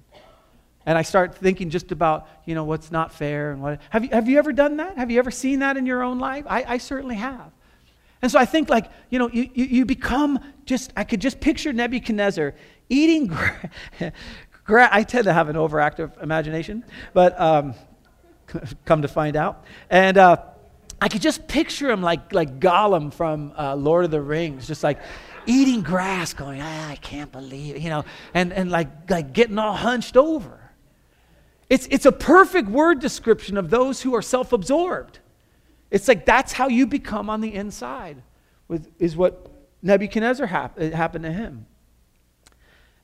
And 0.87 0.97
I 0.97 1.01
start 1.01 1.35
thinking 1.35 1.69
just 1.69 1.91
about, 1.91 2.29
you 2.45 2.55
know, 2.55 2.63
what's 2.63 2.91
not 2.91 3.11
fair 3.11 3.51
and 3.51 3.61
what. 3.61 3.81
Have 3.89 4.05
you, 4.05 4.09
have 4.11 4.29
you 4.29 4.39
ever 4.39 4.53
done 4.53 4.77
that? 4.77 4.95
Have 4.95 5.11
you 5.11 5.19
ever 5.19 5.31
seen 5.31 5.59
that 5.59 5.75
in 5.75 5.85
your 5.85 6.01
own 6.01 6.17
life? 6.17 6.45
I, 6.47 6.63
I 6.65 6.77
certainly 6.77 7.15
have. 7.15 7.51
And 8.21 8.31
so 8.31 8.39
I 8.39 8.45
think, 8.45 8.69
like, 8.69 8.89
you 9.09 9.19
know, 9.19 9.29
you, 9.29 9.49
you, 9.53 9.65
you 9.65 9.85
become 9.85 10.39
just, 10.65 10.93
I 10.95 11.03
could 11.03 11.19
just 11.19 11.41
picture 11.41 11.73
Nebuchadnezzar 11.73 12.55
eating 12.87 13.27
grass. 13.99 14.13
Gra- 14.63 14.89
I 14.89 15.03
tend 15.03 15.25
to 15.25 15.33
have 15.33 15.49
an 15.49 15.57
overactive 15.57 16.21
imagination, 16.23 16.85
but 17.13 17.39
um, 17.39 17.73
come 18.85 19.01
to 19.01 19.07
find 19.09 19.35
out. 19.35 19.65
And 19.89 20.17
uh, 20.17 20.37
I 21.01 21.09
could 21.09 21.21
just 21.21 21.49
picture 21.49 21.91
him 21.91 22.01
like, 22.01 22.33
like 22.33 22.61
Gollum 22.61 23.13
from 23.13 23.51
uh, 23.57 23.75
Lord 23.75 24.05
of 24.05 24.11
the 24.11 24.21
Rings, 24.21 24.67
just 24.67 24.83
like 24.83 24.99
eating 25.45 25.81
grass, 25.81 26.33
going, 26.33 26.61
ah, 26.61 26.89
I 26.89 26.95
can't 26.95 27.31
believe 27.31 27.75
it, 27.75 27.81
you 27.81 27.89
know, 27.89 28.05
and, 28.33 28.53
and 28.53 28.71
like, 28.71 29.09
like 29.09 29.33
getting 29.33 29.57
all 29.57 29.73
hunched 29.73 30.15
over. 30.15 30.66
It's, 31.69 31.87
it's 31.87 32.05
a 32.05 32.11
perfect 32.11 32.69
word 32.69 32.99
description 32.99 33.57
of 33.57 33.69
those 33.69 34.01
who 34.01 34.15
are 34.15 34.21
self 34.21 34.53
absorbed. 34.53 35.19
It's 35.91 36.07
like 36.07 36.25
that's 36.25 36.53
how 36.53 36.67
you 36.67 36.87
become 36.87 37.29
on 37.29 37.41
the 37.41 37.53
inside, 37.53 38.21
with, 38.67 38.89
is 38.99 39.15
what 39.15 39.51
Nebuchadnezzar 39.81 40.47
hap- 40.47 40.79
happened 40.79 41.23
to 41.23 41.31
him. 41.31 41.65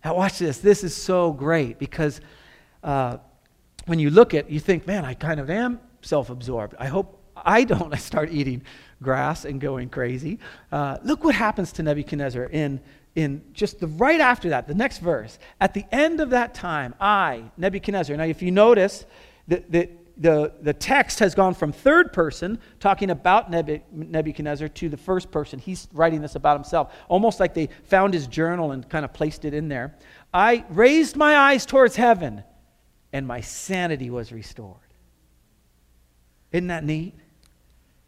Now, 0.04 0.16
watch 0.16 0.40
this. 0.40 0.58
This 0.60 0.84
is 0.84 0.96
so 0.96 1.32
great 1.32 1.80
because 1.80 2.20
uh, 2.84 3.18
when 3.86 4.00
you 4.00 4.10
look 4.10 4.34
at 4.34 4.50
you 4.50 4.60
think, 4.60 4.86
man, 4.86 5.06
I 5.06 5.14
kind 5.14 5.40
of 5.40 5.50
am 5.50 5.80
self 6.02 6.30
absorbed. 6.30 6.76
I 6.78 6.88
hope 6.88 7.22
I 7.36 7.64
don't 7.64 7.98
start 8.00 8.32
eating 8.32 8.64
grass 9.02 9.46
and 9.46 9.60
going 9.60 9.90
crazy. 9.90 10.40
Uh, 10.72 10.98
look 11.04 11.24
what 11.24 11.36
happens 11.36 11.72
to 11.74 11.84
Nebuchadnezzar 11.84 12.46
in, 12.46 12.82
in 13.16 13.44
just 13.54 13.80
the 13.80 13.88
right 13.88 14.20
after 14.20 14.50
that, 14.50 14.68
the 14.68 14.74
next 14.74 14.98
verse. 14.98 15.38
At 15.62 15.74
the 15.74 15.86
end 15.92 16.20
of 16.20 16.32
that 16.32 16.54
time, 16.54 16.96
I, 17.00 17.44
Nebuchadnezzar. 17.58 18.16
Now, 18.18 18.24
if 18.24 18.42
you 18.42 18.52
notice, 18.52 19.06
that, 19.48 19.72
that 19.72 19.92
the, 20.18 20.54
the 20.62 20.74
text 20.74 21.20
has 21.20 21.36
gone 21.36 21.54
from 21.54 21.72
third 21.72 22.14
person, 22.14 22.60
talking 22.80 23.10
about 23.10 23.52
Nebuchadnezzar, 23.52 24.68
to 24.68 24.90
the 24.90 24.98
first 24.98 25.32
person. 25.32 25.60
He's 25.60 25.88
writing 25.94 26.22
this 26.22 26.36
about 26.36 26.56
himself, 26.56 26.94
almost 27.08 27.40
like 27.40 27.54
they 27.54 27.70
found 27.84 28.14
his 28.14 28.28
journal 28.28 28.72
and 28.72 28.88
kind 28.88 29.06
of 29.06 29.14
placed 29.14 29.46
it 29.46 29.54
in 29.54 29.68
there. 29.68 29.96
I 30.34 30.66
raised 30.70 31.16
my 31.16 31.36
eyes 31.36 31.66
towards 31.66 31.96
heaven, 31.96 32.44
and 33.12 33.28
my 33.28 33.42
sanity 33.42 34.10
was 34.10 34.32
restored. 34.32 34.78
Isn't 36.52 36.68
that 36.68 36.84
neat? 36.84 37.16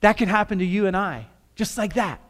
That 0.02 0.18
can 0.18 0.30
happen 0.30 0.60
to 0.60 0.66
you 0.66 0.88
and 0.88 0.96
I, 0.96 1.28
just 1.56 1.78
like 1.78 1.96
that 1.96 2.22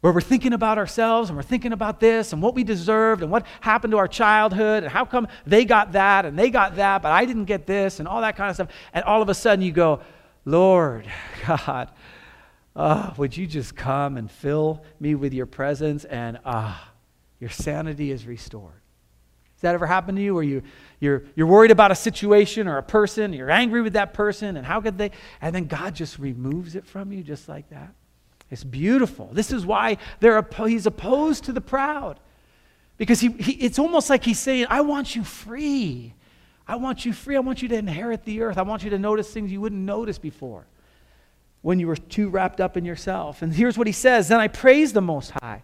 where 0.00 0.12
we're 0.12 0.20
thinking 0.20 0.52
about 0.52 0.78
ourselves 0.78 1.30
and 1.30 1.36
we're 1.36 1.42
thinking 1.42 1.72
about 1.72 2.00
this 2.00 2.32
and 2.32 2.42
what 2.42 2.54
we 2.54 2.64
deserved 2.64 3.22
and 3.22 3.30
what 3.30 3.46
happened 3.60 3.90
to 3.92 3.98
our 3.98 4.08
childhood 4.08 4.82
and 4.82 4.92
how 4.92 5.04
come 5.04 5.26
they 5.46 5.64
got 5.64 5.92
that 5.92 6.26
and 6.26 6.38
they 6.38 6.50
got 6.50 6.76
that, 6.76 7.02
but 7.02 7.12
I 7.12 7.24
didn't 7.24 7.46
get 7.46 7.66
this 7.66 7.98
and 7.98 8.06
all 8.06 8.20
that 8.20 8.36
kind 8.36 8.50
of 8.50 8.56
stuff. 8.56 8.68
And 8.92 9.04
all 9.04 9.22
of 9.22 9.28
a 9.28 9.34
sudden 9.34 9.64
you 9.64 9.72
go, 9.72 10.00
Lord 10.44 11.10
God, 11.46 11.90
oh, 12.74 13.14
would 13.16 13.36
you 13.36 13.46
just 13.46 13.74
come 13.74 14.16
and 14.16 14.30
fill 14.30 14.84
me 15.00 15.14
with 15.14 15.32
your 15.32 15.46
presence 15.46 16.04
and 16.04 16.38
ah, 16.44 16.92
your 17.40 17.50
sanity 17.50 18.10
is 18.10 18.26
restored. 18.26 18.72
Has 19.54 19.62
that 19.62 19.74
ever 19.74 19.86
happened 19.86 20.18
to 20.18 20.22
you 20.22 20.34
where 20.34 20.42
you, 20.42 20.62
you're, 21.00 21.24
you're 21.34 21.46
worried 21.46 21.70
about 21.70 21.90
a 21.90 21.94
situation 21.94 22.68
or 22.68 22.76
a 22.76 22.82
person, 22.82 23.32
you're 23.32 23.50
angry 23.50 23.80
with 23.80 23.94
that 23.94 24.12
person, 24.12 24.58
and 24.58 24.66
how 24.66 24.82
could 24.82 24.98
they? 24.98 25.12
And 25.40 25.54
then 25.54 25.66
God 25.66 25.94
just 25.94 26.18
removes 26.18 26.76
it 26.76 26.86
from 26.86 27.10
you 27.10 27.22
just 27.22 27.48
like 27.48 27.70
that. 27.70 27.94
It's 28.50 28.64
beautiful. 28.64 29.28
This 29.32 29.52
is 29.52 29.66
why 29.66 29.98
he's 30.20 30.86
opposed 30.86 31.44
to 31.44 31.52
the 31.52 31.60
proud. 31.60 32.20
Because 32.96 33.20
he, 33.20 33.30
he, 33.30 33.52
it's 33.52 33.78
almost 33.78 34.08
like 34.08 34.24
he's 34.24 34.38
saying, 34.38 34.66
I 34.70 34.80
want 34.80 35.14
you 35.14 35.24
free. 35.24 36.14
I 36.66 36.76
want 36.76 37.04
you 37.04 37.12
free. 37.12 37.36
I 37.36 37.40
want 37.40 37.62
you 37.62 37.68
to 37.68 37.76
inherit 37.76 38.24
the 38.24 38.42
earth. 38.42 38.58
I 38.58 38.62
want 38.62 38.84
you 38.84 38.90
to 38.90 38.98
notice 38.98 39.30
things 39.30 39.52
you 39.52 39.60
wouldn't 39.60 39.82
notice 39.82 40.18
before 40.18 40.66
when 41.62 41.80
you 41.80 41.86
were 41.86 41.96
too 41.96 42.28
wrapped 42.28 42.60
up 42.60 42.76
in 42.76 42.84
yourself. 42.84 43.42
And 43.42 43.52
here's 43.52 43.76
what 43.76 43.86
he 43.86 43.92
says 43.92 44.28
Then 44.28 44.40
I 44.40 44.48
praised 44.48 44.94
the 44.94 45.02
Most 45.02 45.32
High. 45.42 45.62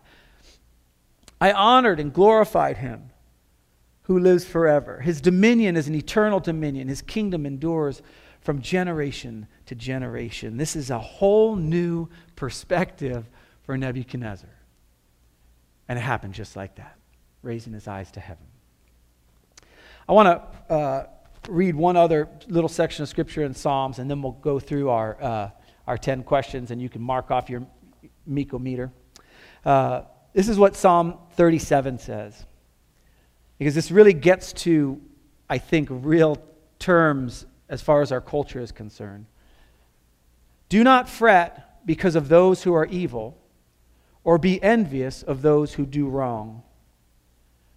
I 1.40 1.52
honored 1.52 1.98
and 1.98 2.12
glorified 2.12 2.78
him 2.78 3.10
who 4.02 4.18
lives 4.18 4.44
forever. 4.44 5.00
His 5.00 5.20
dominion 5.20 5.76
is 5.76 5.88
an 5.88 5.94
eternal 5.94 6.40
dominion, 6.40 6.88
his 6.88 7.02
kingdom 7.02 7.46
endures 7.46 8.02
from 8.42 8.60
generation 8.60 9.46
to 9.66 9.74
generation. 9.74 10.56
This 10.56 10.76
is 10.76 10.90
a 10.90 10.98
whole 10.98 11.56
new 11.56 12.08
perspective 12.36 13.28
for 13.62 13.76
Nebuchadnezzar. 13.78 14.50
And 15.88 15.98
it 15.98 16.02
happened 16.02 16.34
just 16.34 16.56
like 16.56 16.76
that, 16.76 16.96
raising 17.42 17.72
his 17.72 17.86
eyes 17.86 18.10
to 18.12 18.20
heaven. 18.20 18.44
I 20.08 20.12
want 20.12 20.26
to 20.26 20.74
uh, 20.74 21.06
read 21.48 21.74
one 21.74 21.96
other 21.96 22.28
little 22.48 22.68
section 22.68 23.02
of 23.04 23.08
scripture 23.08 23.44
in 23.44 23.54
Psalms, 23.54 23.98
and 23.98 24.10
then 24.10 24.22
we'll 24.22 24.32
go 24.32 24.58
through 24.58 24.90
our, 24.90 25.22
uh, 25.22 25.50
our 25.86 25.96
10 25.96 26.24
questions, 26.24 26.70
and 26.70 26.82
you 26.82 26.88
can 26.88 27.02
mark 27.02 27.30
off 27.30 27.48
your 27.48 27.64
Meekometer. 28.28 28.90
Uh, 29.64 30.02
this 30.32 30.48
is 30.48 30.58
what 30.58 30.74
Psalm 30.74 31.18
37 31.32 31.98
says, 31.98 32.44
because 33.58 33.74
this 33.74 33.92
really 33.92 34.12
gets 34.12 34.52
to, 34.52 35.00
I 35.48 35.58
think, 35.58 35.88
real 35.90 36.42
terms 36.78 37.46
as 37.72 37.80
far 37.80 38.02
as 38.02 38.12
our 38.12 38.20
culture 38.20 38.60
is 38.60 38.70
concerned. 38.70 39.24
Do 40.68 40.84
not 40.84 41.08
fret 41.08 41.86
because 41.86 42.14
of 42.16 42.28
those 42.28 42.62
who 42.62 42.74
are 42.74 42.84
evil, 42.84 43.38
or 44.24 44.36
be 44.36 44.62
envious 44.62 45.22
of 45.22 45.40
those 45.40 45.72
who 45.72 45.86
do 45.86 46.06
wrong. 46.06 46.62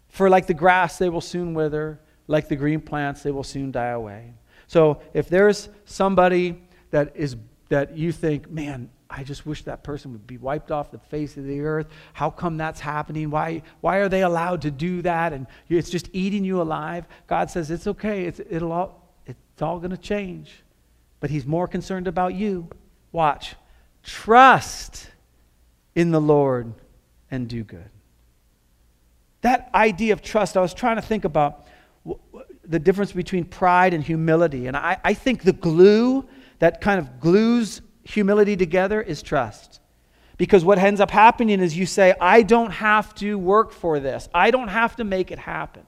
For 0.10 0.30
like 0.30 0.48
the 0.48 0.54
grass, 0.54 0.98
they 0.98 1.08
will 1.08 1.22
soon 1.22 1.54
wither, 1.54 2.02
like 2.28 2.50
the 2.50 2.58
green 2.58 2.82
plants, 2.82 3.24
they 3.24 3.32
will 3.32 3.44
soon 3.44 3.72
die 3.72 3.88
away. 3.88 4.34
So 4.68 5.02
if 5.14 5.30
there's 5.30 5.70
somebody 5.86 6.62
that 6.92 7.14
is 7.16 7.38
that 7.70 7.98
you 7.98 8.12
think, 8.12 8.52
man, 8.52 8.90
I 9.10 9.24
just 9.24 9.46
wish 9.46 9.64
that 9.64 9.82
person 9.82 10.12
would 10.12 10.28
be 10.28 10.38
wiped 10.38 10.72
off 10.72 10.92
the 10.92 11.00
face 11.00 11.38
of 11.38 11.46
the 11.46 11.62
earth. 11.62 11.88
How 12.12 12.30
come 12.30 12.58
that's 12.58 12.82
happening? 12.82 13.30
Why, 13.30 13.62
why 13.80 13.98
are 13.98 14.10
they 14.10 14.24
allowed 14.24 14.62
to 14.64 14.72
do 14.72 15.02
that? 15.04 15.32
And 15.32 15.48
it's 15.70 15.90
just 15.90 16.10
eating 16.12 16.44
you 16.44 16.62
alive. 16.62 17.06
God 17.28 17.50
says, 17.50 17.72
It's 17.72 17.88
okay. 17.88 18.26
It's, 18.26 18.42
it'll 18.50 18.74
all, 18.74 19.05
it's 19.56 19.62
all 19.62 19.80
going 19.80 19.92
to 19.92 19.98
change. 19.98 20.52
But 21.22 21.30
He's 21.30 21.46
more 21.46 21.66
concerned 21.66 22.10
about 22.10 22.36
you. 22.36 22.68
Watch. 23.14 23.56
Trust 24.04 25.10
in 25.96 26.12
the 26.12 26.20
Lord 26.20 26.74
and 27.32 27.48
do 27.48 27.64
good. 27.64 27.90
That 29.40 29.70
idea 29.74 30.12
of 30.12 30.22
trust, 30.22 30.58
I 30.58 30.62
was 30.62 30.74
trying 30.74 30.98
to 30.98 31.02
think 31.02 31.24
about 31.24 31.66
the 32.66 32.80
difference 32.80 33.14
between 33.14 33.46
pride 33.46 33.94
and 33.94 34.04
humility. 34.04 34.68
And 34.68 34.76
I, 34.76 34.98
I 35.04 35.14
think 35.14 35.44
the 35.44 35.54
glue 35.54 36.28
that 36.60 36.82
kind 36.82 37.00
of 37.00 37.22
glues 37.22 37.82
humility 38.04 38.58
together 38.58 39.02
is 39.02 39.22
trust. 39.22 39.80
Because 40.38 40.66
what 40.66 40.78
ends 40.78 41.00
up 41.00 41.12
happening 41.12 41.62
is 41.62 41.78
you 41.78 41.86
say, 41.86 42.14
I 42.20 42.42
don't 42.42 42.72
have 42.72 43.16
to 43.16 43.38
work 43.38 43.72
for 43.72 44.02
this, 44.02 44.28
I 44.34 44.52
don't 44.52 44.68
have 44.68 44.98
to 44.98 45.06
make 45.06 45.32
it 45.32 45.40
happen. 45.40 45.84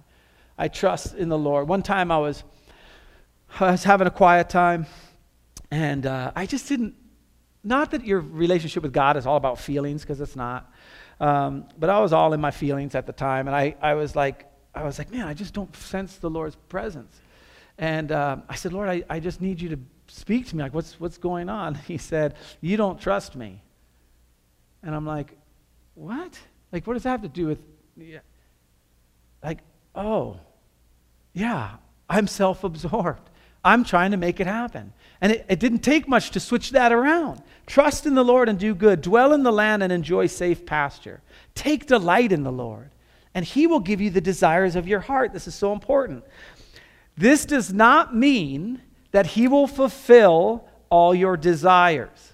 I 0.57 0.69
trust 0.69 1.15
in 1.15 1.27
the 1.27 1.37
Lord. 1.37 1.67
One 1.67 1.83
time 1.83 2.11
I 2.11 2.17
was, 2.17 2.45
I 3.59 3.71
was 3.71 3.83
having 3.83 4.07
a 4.07 4.11
quiet 4.11 4.49
time, 4.49 4.85
and 5.71 6.05
uh, 6.05 6.31
I 6.35 6.45
just 6.45 6.67
didn't, 6.67 6.95
not 7.63 7.91
that 7.91 8.05
your 8.05 8.19
relationship 8.19 8.83
with 8.83 8.93
God 8.93 9.17
is 9.17 9.25
all 9.25 9.37
about 9.37 9.59
feelings, 9.59 10.01
because 10.01 10.21
it's 10.21 10.35
not. 10.35 10.71
Um, 11.19 11.65
but 11.77 11.89
I 11.89 11.99
was 11.99 12.13
all 12.13 12.33
in 12.33 12.41
my 12.41 12.51
feelings 12.51 12.93
at 12.95 13.05
the 13.05 13.13
time, 13.13 13.47
and 13.47 13.55
I, 13.55 13.75
I 13.81 13.95
was 13.95 14.15
like, 14.15 14.45
I 14.75 14.83
was 14.83 14.99
like, 14.99 15.11
man, 15.11 15.27
I 15.27 15.33
just 15.33 15.53
don't 15.53 15.75
sense 15.75 16.17
the 16.17 16.29
Lord's 16.29 16.55
presence. 16.69 17.19
And 17.77 18.11
uh, 18.11 18.37
I 18.47 18.55
said, 18.55 18.73
Lord, 18.73 18.89
I, 18.89 19.03
I 19.09 19.19
just 19.19 19.41
need 19.41 19.59
you 19.59 19.69
to 19.69 19.79
speak 20.07 20.47
to 20.47 20.55
me. 20.55 20.63
Like, 20.63 20.73
what's, 20.73 20.99
what's 20.99 21.17
going 21.17 21.49
on? 21.49 21.75
He 21.87 21.97
said, 21.97 22.35
You 22.61 22.77
don't 22.77 22.99
trust 22.99 23.35
me. 23.35 23.61
And 24.83 24.95
I'm 24.95 25.05
like, 25.05 25.35
What? 25.95 26.39
Like, 26.71 26.85
what 26.85 26.93
does 26.93 27.03
that 27.03 27.09
have 27.09 27.21
to 27.21 27.27
do 27.27 27.47
with. 27.47 27.59
Yeah. 27.95 28.19
Like, 29.43 29.59
oh, 29.95 30.39
yeah, 31.33 31.77
I'm 32.09 32.27
self 32.27 32.63
absorbed. 32.63 33.29
I'm 33.67 33.83
trying 33.83 34.11
to 34.11 34.17
make 34.17 34.39
it 34.39 34.47
happen. 34.47 34.93
And 35.19 35.33
it, 35.33 35.45
it, 35.49 35.59
didn't 35.59 35.79
take 35.79 36.07
much 36.07 36.31
to 36.31 36.39
switch 36.39 36.71
that 36.71 36.93
around. 36.93 37.41
Trust 37.65 38.05
in 38.05 38.15
the 38.15 38.23
Lord 38.23 38.47
and 38.47 38.57
do 38.57 38.73
good. 38.73 39.01
Dwell 39.01 39.33
in 39.33 39.43
the 39.43 39.51
land 39.51 39.83
and 39.83 39.91
enjoy 39.91 40.27
safe 40.27 40.65
pasture. 40.65 41.19
Take 41.53 41.85
delight 41.85 42.31
in 42.31 42.43
the 42.43 42.51
Lord, 42.51 42.91
and 43.33 43.43
He 43.43 43.67
will 43.67 43.81
give 43.81 43.99
you 43.99 44.09
the 44.09 44.21
desires 44.21 44.77
of 44.77 44.87
your 44.87 45.01
heart. 45.01 45.33
This 45.33 45.47
is 45.47 45.55
so 45.55 45.73
important. 45.73 46.23
This 47.17 47.45
does 47.45 47.73
not 47.73 48.15
mean 48.15 48.81
that 49.11 49.27
He 49.27 49.49
will 49.49 49.67
fulfill 49.67 50.63
all 50.89 51.13
your 51.13 51.35
desires. 51.35 52.33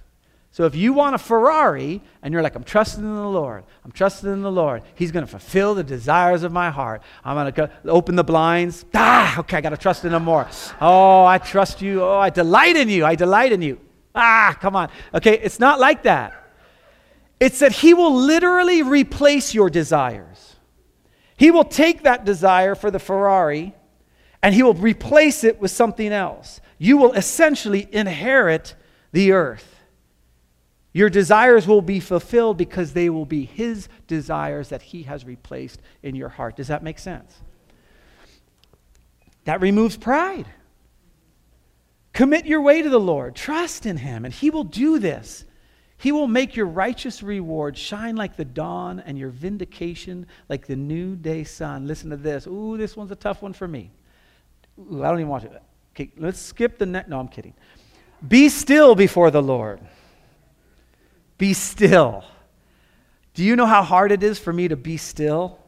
So 0.53 0.65
if 0.65 0.75
you 0.75 0.93
want 0.93 1.15
a 1.15 1.17
Ferrari 1.17 1.99
and 2.21 2.31
you're 2.31 2.43
like, 2.43 2.55
I'm 2.55 2.63
trusting 2.63 3.03
in 3.03 3.15
the 3.15 3.27
Lord, 3.27 3.63
I'm 3.83 3.91
trusting 3.91 4.31
in 4.31 4.43
the 4.43 4.51
Lord, 4.51 4.83
He's 4.93 5.11
going 5.11 5.25
to 5.25 5.29
fulfill 5.29 5.73
the 5.73 5.83
desires 5.83 6.43
of 6.43 6.51
my 6.51 6.69
heart. 6.69 7.01
I'm 7.25 7.35
going 7.35 7.53
to 7.53 7.89
open 7.89 8.15
the 8.15 8.23
blinds. 8.23 8.85
Ah, 8.93 9.39
okay, 9.39 9.57
I 9.57 9.61
got 9.61 9.71
to 9.71 9.77
trust 9.77 10.05
in 10.05 10.13
Him 10.13 10.23
more. 10.23 10.47
Oh, 10.79 11.25
I 11.25 11.39
trust 11.39 11.81
you. 11.81 12.03
Oh, 12.03 12.19
I 12.19 12.29
delight 12.29 12.75
in 12.75 12.87
you. 12.87 13.03
I 13.03 13.15
delight 13.15 13.51
in 13.51 13.63
you. 13.63 13.79
Ah, 14.13 14.55
come 14.61 14.75
on. 14.75 14.89
Okay, 15.13 15.39
it's 15.39 15.59
not 15.59 15.79
like 15.79 16.03
that. 16.03 16.33
It's 17.39 17.59
that 17.59 17.71
He 17.71 17.95
will 17.95 18.13
literally 18.13 18.83
replace 18.83 19.55
your 19.55 19.71
desires. 19.71 20.55
He 21.35 21.49
will 21.49 21.65
take 21.65 22.03
that 22.03 22.25
desire 22.25 22.75
for 22.75 22.91
the 22.91 22.99
Ferrari 22.99 23.73
and 24.43 24.53
He 24.53 24.61
will 24.61 24.75
replace 24.75 25.43
it 25.43 25.59
with 25.59 25.71
something 25.71 26.13
else 26.13 26.61
you 26.83 26.97
will 26.97 27.13
essentially 27.13 27.87
inherit 27.93 28.75
the 29.13 29.31
earth. 29.31 29.72
Your 30.93 31.09
desires 31.09 31.67
will 31.67 31.81
be 31.81 31.99
fulfilled 31.99 32.57
because 32.57 32.93
they 32.93 33.09
will 33.09 33.25
be 33.25 33.45
His 33.45 33.89
desires 34.07 34.69
that 34.69 34.83
He 34.83 35.03
has 35.03 35.25
replaced 35.25 35.81
in 36.03 36.15
your 36.15 36.29
heart. 36.29 36.55
Does 36.55 36.67
that 36.67 36.83
make 36.83 36.99
sense? 36.99 37.41
That 39.45 39.59
removes 39.59 39.97
pride. 39.97 40.45
Commit 42.13 42.45
your 42.45 42.61
way 42.61 42.83
to 42.83 42.89
the 42.89 42.99
Lord, 42.99 43.35
trust 43.35 43.87
in 43.87 43.97
Him, 43.97 44.23
and 44.23 44.33
He 44.33 44.51
will 44.51 44.63
do 44.63 44.99
this. 44.99 45.45
He 45.97 46.11
will 46.11 46.27
make 46.27 46.55
your 46.55 46.67
righteous 46.67 47.23
reward 47.23 47.77
shine 47.77 48.15
like 48.15 48.35
the 48.35 48.45
dawn 48.45 48.99
and 48.99 49.17
your 49.17 49.29
vindication 49.29 50.27
like 50.49 50.67
the 50.67 50.75
new 50.75 51.15
day 51.15 51.43
sun. 51.43 51.87
Listen 51.87 52.09
to 52.11 52.17
this. 52.17 52.45
Ooh, 52.45 52.77
this 52.77 52.95
one's 52.95 53.11
a 53.11 53.15
tough 53.15 53.41
one 53.41 53.53
for 53.53 53.67
me. 53.67 53.89
Ooh, 54.77 55.03
I 55.03 55.09
don't 55.09 55.19
even 55.19 55.29
want 55.29 55.43
to. 55.43 55.61
Okay, 55.95 56.11
let's 56.17 56.39
skip 56.39 56.77
the 56.77 56.85
next. 56.85 57.07
No, 57.07 57.19
I'm 57.19 57.29
kidding. 57.29 57.53
Be 58.27 58.49
still 58.49 58.95
before 58.95 59.31
the 59.31 59.41
Lord. 59.41 59.79
Be 61.43 61.51
still. 61.51 62.23
Do 63.33 63.43
you 63.43 63.57
know 63.57 63.65
how 63.65 63.83
hard 63.83 64.13
it 64.13 64.23
is 64.23 64.39
for 64.39 64.53
me 64.53 64.69
to 64.69 64.77
be 64.77 64.95
still? 64.95 65.59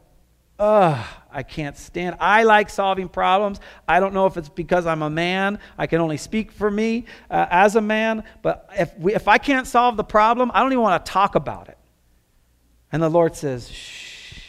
Ugh, 0.57 1.05
I 1.29 1.43
can't 1.43 1.77
stand. 1.77 2.15
I 2.21 2.43
like 2.43 2.69
solving 2.69 3.09
problems. 3.09 3.59
I 3.85 3.99
don't 3.99 4.13
know 4.13 4.25
if 4.25 4.37
it's 4.37 4.47
because 4.47 4.85
I'm 4.85 5.01
a 5.01 5.09
man. 5.09 5.59
I 5.77 5.87
can 5.87 5.99
only 5.99 6.15
speak 6.15 6.53
for 6.53 6.71
me 6.71 7.03
uh, 7.29 7.47
as 7.49 7.75
a 7.75 7.81
man. 7.81 8.23
But 8.41 8.69
if, 8.77 8.97
we, 8.97 9.15
if 9.15 9.27
I 9.27 9.37
can't 9.37 9.67
solve 9.67 9.97
the 9.97 10.05
problem, 10.05 10.49
I 10.53 10.61
don't 10.61 10.71
even 10.71 10.81
want 10.81 11.05
to 11.05 11.11
talk 11.11 11.35
about 11.35 11.67
it. 11.67 11.77
And 12.93 13.03
the 13.03 13.09
Lord 13.09 13.35
says, 13.35 13.69
shh, 13.69 14.39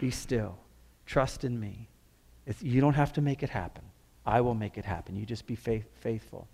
be 0.00 0.10
still. 0.10 0.58
Trust 1.06 1.44
in 1.44 1.60
me. 1.60 1.86
You 2.60 2.80
don't 2.80 2.94
have 2.94 3.12
to 3.12 3.20
make 3.20 3.44
it 3.44 3.50
happen. 3.50 3.84
I 4.26 4.40
will 4.40 4.56
make 4.56 4.76
it 4.76 4.84
happen. 4.84 5.14
You 5.14 5.24
just 5.24 5.46
be 5.46 5.54
faith, 5.54 5.86
faithful. 6.00 6.48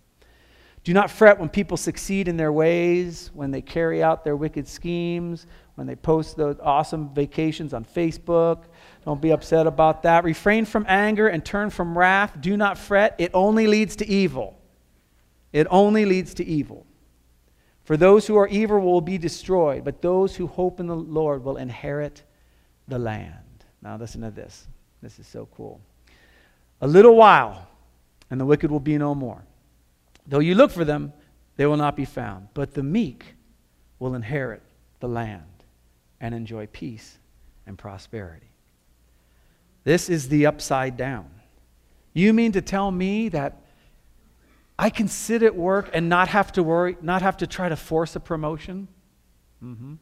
Do 0.84 0.92
not 0.92 1.10
fret 1.10 1.38
when 1.38 1.48
people 1.48 1.76
succeed 1.76 2.26
in 2.26 2.36
their 2.36 2.52
ways, 2.52 3.30
when 3.34 3.52
they 3.52 3.62
carry 3.62 4.02
out 4.02 4.24
their 4.24 4.34
wicked 4.34 4.66
schemes, 4.66 5.46
when 5.76 5.86
they 5.86 5.94
post 5.94 6.36
those 6.36 6.56
awesome 6.60 7.14
vacations 7.14 7.72
on 7.72 7.84
Facebook. 7.84 8.64
Don't 9.04 9.20
be 9.20 9.30
upset 9.30 9.66
about 9.68 10.02
that. 10.02 10.24
Refrain 10.24 10.64
from 10.64 10.84
anger 10.88 11.28
and 11.28 11.44
turn 11.44 11.70
from 11.70 11.96
wrath. 11.96 12.36
Do 12.40 12.56
not 12.56 12.78
fret. 12.78 13.14
It 13.18 13.30
only 13.32 13.68
leads 13.68 13.96
to 13.96 14.08
evil. 14.08 14.58
It 15.52 15.66
only 15.70 16.04
leads 16.04 16.34
to 16.34 16.44
evil. 16.44 16.84
For 17.84 17.96
those 17.96 18.26
who 18.26 18.36
are 18.36 18.48
evil 18.48 18.80
will 18.80 19.00
be 19.00 19.18
destroyed, 19.18 19.84
but 19.84 20.02
those 20.02 20.34
who 20.34 20.46
hope 20.46 20.80
in 20.80 20.86
the 20.86 20.96
Lord 20.96 21.44
will 21.44 21.56
inherit 21.56 22.22
the 22.88 22.98
land. 22.98 23.36
Now, 23.82 23.96
listen 23.96 24.20
to 24.22 24.30
this. 24.30 24.66
This 25.00 25.18
is 25.18 25.26
so 25.26 25.48
cool. 25.56 25.80
A 26.80 26.86
little 26.86 27.16
while, 27.16 27.68
and 28.30 28.40
the 28.40 28.44
wicked 28.44 28.70
will 28.70 28.80
be 28.80 28.98
no 28.98 29.14
more. 29.14 29.44
Though 30.26 30.38
you 30.38 30.54
look 30.54 30.70
for 30.70 30.84
them, 30.84 31.12
they 31.56 31.66
will 31.66 31.76
not 31.76 31.96
be 31.96 32.04
found. 32.04 32.48
But 32.54 32.74
the 32.74 32.82
meek 32.82 33.34
will 33.98 34.14
inherit 34.14 34.62
the 35.00 35.08
land 35.08 35.42
and 36.20 36.34
enjoy 36.34 36.66
peace 36.66 37.18
and 37.66 37.76
prosperity. 37.76 38.50
This 39.84 40.08
is 40.08 40.28
the 40.28 40.46
upside 40.46 40.96
down. 40.96 41.28
You 42.14 42.32
mean 42.32 42.52
to 42.52 42.62
tell 42.62 42.90
me 42.90 43.28
that 43.30 43.62
I 44.78 44.90
can 44.90 45.08
sit 45.08 45.42
at 45.42 45.54
work 45.54 45.90
and 45.92 46.08
not 46.08 46.28
have 46.28 46.52
to 46.52 46.62
worry, 46.62 46.96
not 47.02 47.22
have 47.22 47.38
to 47.38 47.46
try 47.46 47.68
to 47.68 47.76
force 47.76 48.16
a 48.16 48.20
promotion? 48.20 48.88
Mm-hmm. 49.62 49.94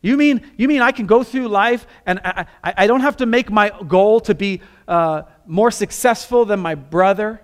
You 0.00 0.16
mean, 0.16 0.42
you 0.56 0.68
mean 0.68 0.80
I 0.80 0.92
can 0.92 1.06
go 1.06 1.22
through 1.22 1.48
life 1.48 1.86
and 2.06 2.20
I, 2.24 2.46
I, 2.62 2.74
I 2.78 2.86
don't 2.86 3.00
have 3.00 3.16
to 3.18 3.26
make 3.26 3.50
my 3.50 3.72
goal 3.86 4.20
to 4.20 4.34
be 4.34 4.60
uh, 4.86 5.22
more 5.46 5.70
successful 5.70 6.44
than 6.44 6.60
my 6.60 6.76
brother, 6.76 7.40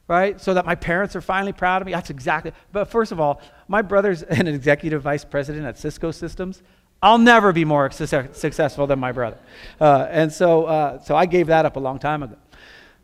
right? 0.07 0.39
So 0.39 0.53
that 0.53 0.65
my 0.65 0.75
parents 0.75 1.15
are 1.15 1.21
finally 1.21 1.53
proud 1.53 1.81
of 1.81 1.85
me. 1.85 1.93
That's 1.93 2.09
exactly. 2.09 2.51
But 2.71 2.89
first 2.89 3.11
of 3.11 3.19
all, 3.19 3.41
my 3.67 3.81
brother's 3.81 4.23
an 4.23 4.47
executive 4.47 5.01
vice 5.01 5.25
president 5.25 5.65
at 5.65 5.77
Cisco 5.77 6.11
Systems. 6.11 6.61
I'll 7.01 7.17
never 7.17 7.51
be 7.51 7.65
more 7.65 7.91
successful 7.91 8.87
than 8.87 8.97
my 8.97 9.11
brother. 9.11 9.37
Uh, 9.79 10.07
and 10.09 10.31
so, 10.31 10.63
uh, 10.65 10.99
so 10.99 11.17
I 11.17 11.25
gave 11.25 11.47
that 11.47 11.65
up 11.65 11.75
a 11.75 11.79
long 11.79 11.99
time 11.99 12.23
ago. 12.23 12.37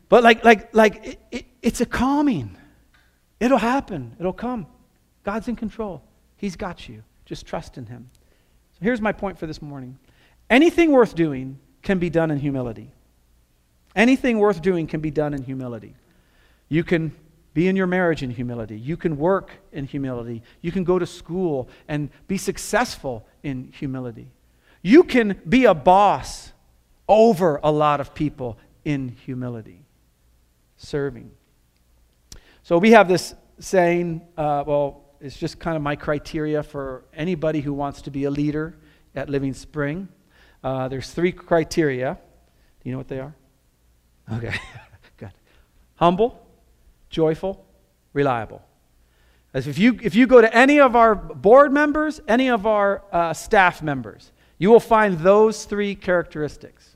But 0.08 0.24
like, 0.24 0.44
like, 0.46 0.74
like 0.74 1.06
it, 1.06 1.20
it, 1.32 1.46
it's 1.62 1.82
a 1.82 1.86
calming. 1.86 2.56
It'll 3.42 3.58
happen. 3.58 4.16
It'll 4.18 4.32
come. 4.32 4.68
God's 5.26 5.50
in 5.50 5.58
control. 5.58 6.02
He's 6.38 6.56
got 6.56 6.88
you. 6.88 7.04
Just 7.26 7.46
trust 7.46 7.78
in 7.78 7.86
Him. 7.86 8.10
So 8.74 8.80
here's 8.82 9.02
my 9.02 9.12
point 9.12 9.38
for 9.38 9.48
this 9.48 9.62
morning 9.62 10.00
anything 10.50 10.92
worth 10.92 11.14
doing 11.14 11.60
can 11.82 12.00
be 12.00 12.10
done 12.10 12.32
in 12.32 12.40
humility. 12.40 12.92
Anything 13.96 14.40
worth 14.40 14.62
doing 14.62 14.88
can 14.88 15.02
be 15.02 15.12
done 15.12 15.34
in 15.34 15.44
humility. 15.44 15.94
You 16.70 16.84
can 16.84 17.14
be 17.54 17.68
in 17.68 17.76
your 17.76 17.88
marriage 17.88 18.24
in 18.24 18.30
humility. 18.30 18.80
You 18.80 18.96
can 18.96 19.18
work 19.18 19.52
in 19.74 19.86
humility. 19.86 20.44
You 20.62 20.72
can 20.72 20.84
go 20.84 21.00
to 21.00 21.06
school 21.06 21.68
and 21.88 22.10
be 22.28 22.38
successful 22.38 23.28
in 23.44 23.74
humility. 23.74 24.32
You 24.82 25.04
can 25.04 25.42
be 25.48 25.66
a 25.66 25.74
boss 25.74 26.54
over 27.08 27.60
a 27.64 27.72
lot 27.72 28.00
of 28.00 28.14
people 28.14 28.58
in 28.86 29.10
humility, 29.10 29.84
serving. 30.78 31.32
So 32.64 32.78
we 32.78 32.92
have 32.92 33.08
this 33.08 33.34
saying, 33.60 34.22
uh, 34.38 34.64
well, 34.66 35.04
it's 35.20 35.38
just 35.38 35.60
kind 35.60 35.76
of 35.76 35.82
my 35.82 35.96
criteria 35.96 36.64
for 36.64 37.04
anybody 37.14 37.62
who 37.62 37.74
wants 37.74 38.02
to 38.04 38.12
be 38.12 38.24
a 38.24 38.32
leader 38.32 38.78
at 39.16 39.30
Living 39.30 39.54
Spring. 39.54 40.08
Uh, 40.64 40.88
there's 40.88 41.12
three 41.12 41.32
criteria. 41.32 42.14
Do 42.14 42.90
you 42.90 42.92
know 42.94 43.00
what 43.00 43.08
they 43.08 43.20
are? 43.20 43.36
Okay, 44.32 44.56
good. 45.18 45.32
Humble, 45.96 46.40
joyful, 47.10 47.66
reliable. 48.14 48.62
As 49.54 49.68
if 49.68 49.80
you, 49.80 50.00
if 50.02 50.14
you 50.14 50.28
go 50.28 50.42
to 50.42 50.56
any 50.56 50.80
of 50.80 50.96
our 50.96 51.16
board 51.16 51.72
members, 51.72 52.22
any 52.28 52.50
of 52.50 52.68
our 52.68 53.04
uh, 53.12 53.34
staff 53.34 53.82
members, 53.82 54.32
you 54.60 54.70
will 54.70 54.80
find 54.80 55.20
those 55.20 55.66
three 55.66 55.96
characteristics. 55.96 56.96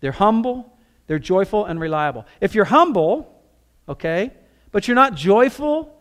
They're 0.00 0.12
humble, 0.12 0.76
they're 1.06 1.18
joyful, 1.18 1.64
and 1.64 1.80
reliable. 1.80 2.26
If 2.40 2.54
you're 2.54 2.64
humble, 2.66 3.42
okay, 3.88 4.32
but 4.70 4.86
you're 4.86 4.94
not 4.94 5.14
joyful, 5.14 5.92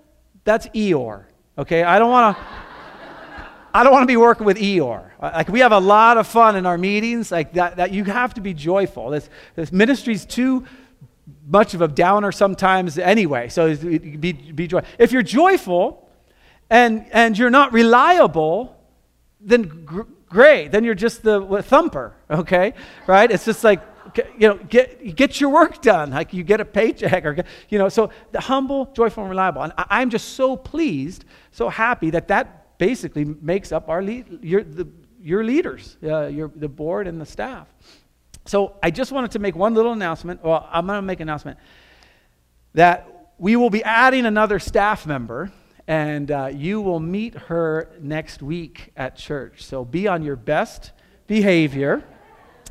that's 0.43 0.67
Eeyore. 0.67 1.25
Okay, 1.57 1.83
I 1.83 1.99
don't 1.99 2.11
want 2.11 2.37
to. 2.37 2.43
I 3.73 3.83
don't 3.83 3.93
want 3.93 4.03
to 4.03 4.07
be 4.07 4.17
working 4.17 4.45
with 4.45 4.57
Eeyore. 4.57 5.11
Like 5.21 5.47
we 5.47 5.61
have 5.61 5.71
a 5.71 5.79
lot 5.79 6.17
of 6.17 6.27
fun 6.27 6.55
in 6.57 6.65
our 6.65 6.77
meetings. 6.77 7.31
Like 7.31 7.53
that, 7.53 7.77
that 7.77 7.91
you 7.91 8.03
have 8.03 8.33
to 8.33 8.41
be 8.41 8.53
joyful. 8.53 9.09
This, 9.11 9.29
this 9.55 9.71
ministry's 9.71 10.25
too 10.25 10.65
much 11.45 11.73
of 11.73 11.81
a 11.81 11.87
downer 11.87 12.31
sometimes 12.31 12.97
anyway. 12.97 13.49
So 13.49 13.75
be, 13.75 14.33
be 14.33 14.67
joy. 14.67 14.81
If 14.97 15.11
you're 15.11 15.21
joyful 15.21 16.09
and, 16.69 17.05
and 17.11 17.37
you're 17.37 17.49
not 17.49 17.73
reliable, 17.73 18.75
then 19.39 19.85
gr- 19.85 20.03
great. 20.29 20.71
Then 20.71 20.83
you're 20.83 20.95
just 20.95 21.23
the 21.23 21.63
thumper, 21.63 22.15
okay? 22.29 22.73
Right? 23.07 23.29
It's 23.29 23.45
just 23.45 23.63
like, 23.63 23.81
you 24.37 24.47
know, 24.47 24.57
get, 24.57 25.15
get 25.15 25.39
your 25.39 25.51
work 25.51 25.81
done. 25.81 26.11
Like 26.11 26.33
you 26.33 26.43
get 26.43 26.59
a 26.59 26.65
paycheck 26.65 27.25
or, 27.25 27.43
you 27.69 27.77
know, 27.77 27.89
so 27.89 28.09
the 28.31 28.41
humble, 28.41 28.87
joyful, 28.93 29.23
and 29.23 29.29
reliable. 29.29 29.61
And 29.61 29.73
I'm 29.77 30.09
just 30.09 30.29
so 30.35 30.57
pleased, 30.57 31.25
so 31.51 31.69
happy 31.69 32.09
that 32.09 32.27
that 32.27 32.77
basically 32.77 33.25
makes 33.25 33.71
up 33.71 33.89
our 33.89 34.01
lead, 34.01 34.39
your, 34.43 34.63
the, 34.63 34.87
your 35.21 35.43
leaders, 35.43 35.97
uh, 36.03 36.27
your, 36.27 36.51
the 36.55 36.67
board 36.67 37.07
and 37.07 37.21
the 37.21 37.25
staff. 37.25 37.67
So 38.45 38.75
I 38.81 38.91
just 38.91 39.11
wanted 39.11 39.31
to 39.31 39.39
make 39.39 39.55
one 39.55 39.73
little 39.73 39.91
announcement. 39.91 40.43
Well, 40.43 40.67
I'm 40.71 40.87
going 40.87 40.97
to 40.97 41.01
make 41.01 41.19
an 41.19 41.29
announcement 41.29 41.59
that 42.73 43.33
we 43.37 43.55
will 43.55 43.69
be 43.69 43.83
adding 43.83 44.25
another 44.25 44.59
staff 44.59 45.05
member, 45.05 45.51
and 45.87 46.31
uh, 46.31 46.49
you 46.53 46.81
will 46.81 46.99
meet 46.99 47.35
her 47.35 47.89
next 47.99 48.41
week 48.41 48.91
at 48.95 49.15
church. 49.15 49.63
So 49.63 49.83
be 49.83 50.07
on 50.07 50.23
your 50.23 50.35
best 50.35 50.91
behavior. 51.27 52.03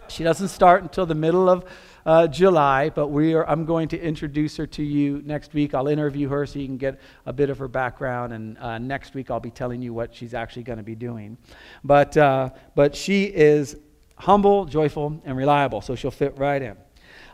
She 0.08 0.24
doesn't 0.24 0.48
start 0.48 0.82
until 0.82 1.06
the 1.06 1.14
middle 1.14 1.48
of 1.48 1.64
uh, 2.04 2.26
July, 2.26 2.90
but 2.90 3.08
we 3.08 3.34
are, 3.34 3.48
I'm 3.48 3.64
going 3.64 3.88
to 3.88 4.00
introduce 4.00 4.56
her 4.56 4.66
to 4.66 4.82
you 4.82 5.22
next 5.24 5.54
week. 5.54 5.74
I'll 5.74 5.88
interview 5.88 6.28
her 6.28 6.46
so 6.46 6.58
you 6.58 6.66
can 6.66 6.78
get 6.78 7.00
a 7.26 7.32
bit 7.32 7.50
of 7.50 7.58
her 7.58 7.68
background, 7.68 8.32
and 8.32 8.58
uh, 8.58 8.78
next 8.78 9.14
week 9.14 9.30
I'll 9.30 9.38
be 9.38 9.50
telling 9.50 9.82
you 9.82 9.94
what 9.94 10.14
she's 10.14 10.34
actually 10.34 10.64
going 10.64 10.78
to 10.78 10.82
be 10.82 10.94
doing. 10.96 11.36
But, 11.84 12.16
uh, 12.16 12.50
but 12.74 12.96
she 12.96 13.24
is 13.24 13.76
humble, 14.20 14.64
joyful, 14.66 15.20
and 15.24 15.36
reliable. 15.36 15.80
So 15.80 15.94
she'll 15.94 16.10
fit 16.10 16.38
right 16.38 16.60
in. 16.60 16.76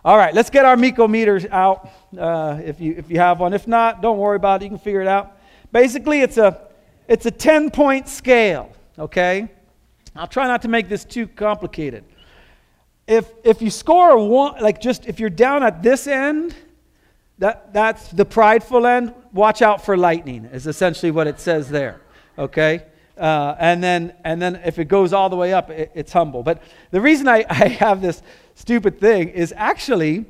All 0.05 0.17
right, 0.17 0.33
let's 0.33 0.51
get 0.51 0.65
our 0.65 0.77
Meekometers 0.77 1.51
out 1.51 1.91
uh, 2.17 2.61
if, 2.65 2.81
you, 2.81 2.95
if 2.97 3.11
you 3.11 3.19
have 3.19 3.41
one. 3.41 3.53
If 3.53 3.67
not, 3.67 4.01
don't 4.01 4.19
worry 4.19 4.37
about 4.37 4.63
it. 4.63 4.67
You 4.67 4.71
can 4.71 4.79
figure 4.79 5.01
it 5.01 5.09
out. 5.09 5.37
Basically, 5.73 6.21
it's 6.21 6.39
a, 6.39 6.69
it's 7.09 7.27
a 7.27 7.31
10 7.31 7.71
point 7.71 8.09
scale, 8.09 8.71
okay? 8.99 9.49
I'll 10.15 10.29
try 10.29 10.47
not 10.47 10.63
to 10.63 10.69
make 10.69 10.89
this 10.89 11.05
too 11.05 11.27
complicated. 11.27 12.05
If, 13.07 13.29
if 13.45 13.61
you 13.61 13.71
score 13.71 14.11
a 14.11 14.25
one, 14.25 14.63
like 14.63 14.81
just 14.81 15.07
if 15.07 15.21
you're 15.21 15.31
down 15.31 15.63
at 15.63 15.83
this 15.83 16.07
end, 16.07 16.55
that, 17.39 17.73
that's 17.73 18.09
the 18.11 18.25
prideful 18.25 18.87
end, 18.87 19.13
watch 19.33 19.61
out 19.61 19.85
for 19.85 19.97
lightning, 19.97 20.45
is 20.47 20.67
essentially 20.67 21.11
what 21.11 21.27
it 21.27 21.39
says 21.39 21.69
there, 21.69 22.01
okay? 22.39 22.85
Uh, 23.17 23.57
and 23.59 23.83
then 23.83 24.15
and 24.25 24.41
then 24.43 24.57
if 24.57 24.79
it 24.79 24.87
goes 24.87 25.13
all 25.13 25.29
the 25.29 25.37
way 25.37 25.53
up, 25.53 25.71
it, 25.71 25.91
it's 25.95 26.13
humble. 26.13 26.43
But 26.43 26.63
the 26.91 27.01
reason 27.01 27.29
I, 27.29 27.45
I 27.51 27.69
have 27.69 28.03
this 28.03 28.23
stupid 28.55 29.01
thing 29.01 29.29
is 29.31 29.55
actually 29.57 30.27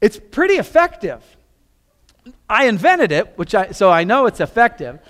it's 0.00 0.18
pretty 0.18 0.54
effective. 0.54 1.22
I 2.48 2.66
invented 2.66 3.12
it, 3.12 3.36
which 3.36 3.54
I 3.54 3.70
so 3.70 3.90
I 3.90 4.04
know 4.04 4.26
it's 4.26 4.40
effective. 4.40 5.00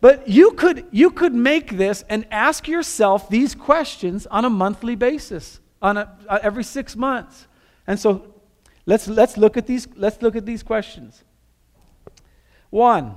But 0.00 0.28
you 0.28 0.52
could 0.52 0.86
you 0.90 1.10
could 1.10 1.34
make 1.34 1.76
this 1.78 2.04
and 2.08 2.26
ask 2.30 2.68
yourself 2.68 3.28
these 3.28 3.54
questions 3.54 4.26
on 4.26 4.44
a 4.44 4.50
monthly 4.50 4.96
basis, 4.96 5.60
on 5.80 5.96
a, 5.96 6.16
uh, 6.28 6.38
every 6.42 6.64
six 6.64 6.94
months. 6.94 7.46
And 7.86 7.98
so 7.98 8.34
let's 8.86 9.08
let's 9.08 9.36
look 9.36 9.56
at 9.56 9.66
these 9.66 9.88
let's 9.96 10.20
look 10.20 10.36
at 10.36 10.44
these 10.44 10.62
questions. 10.62 11.24
One, 12.70 13.14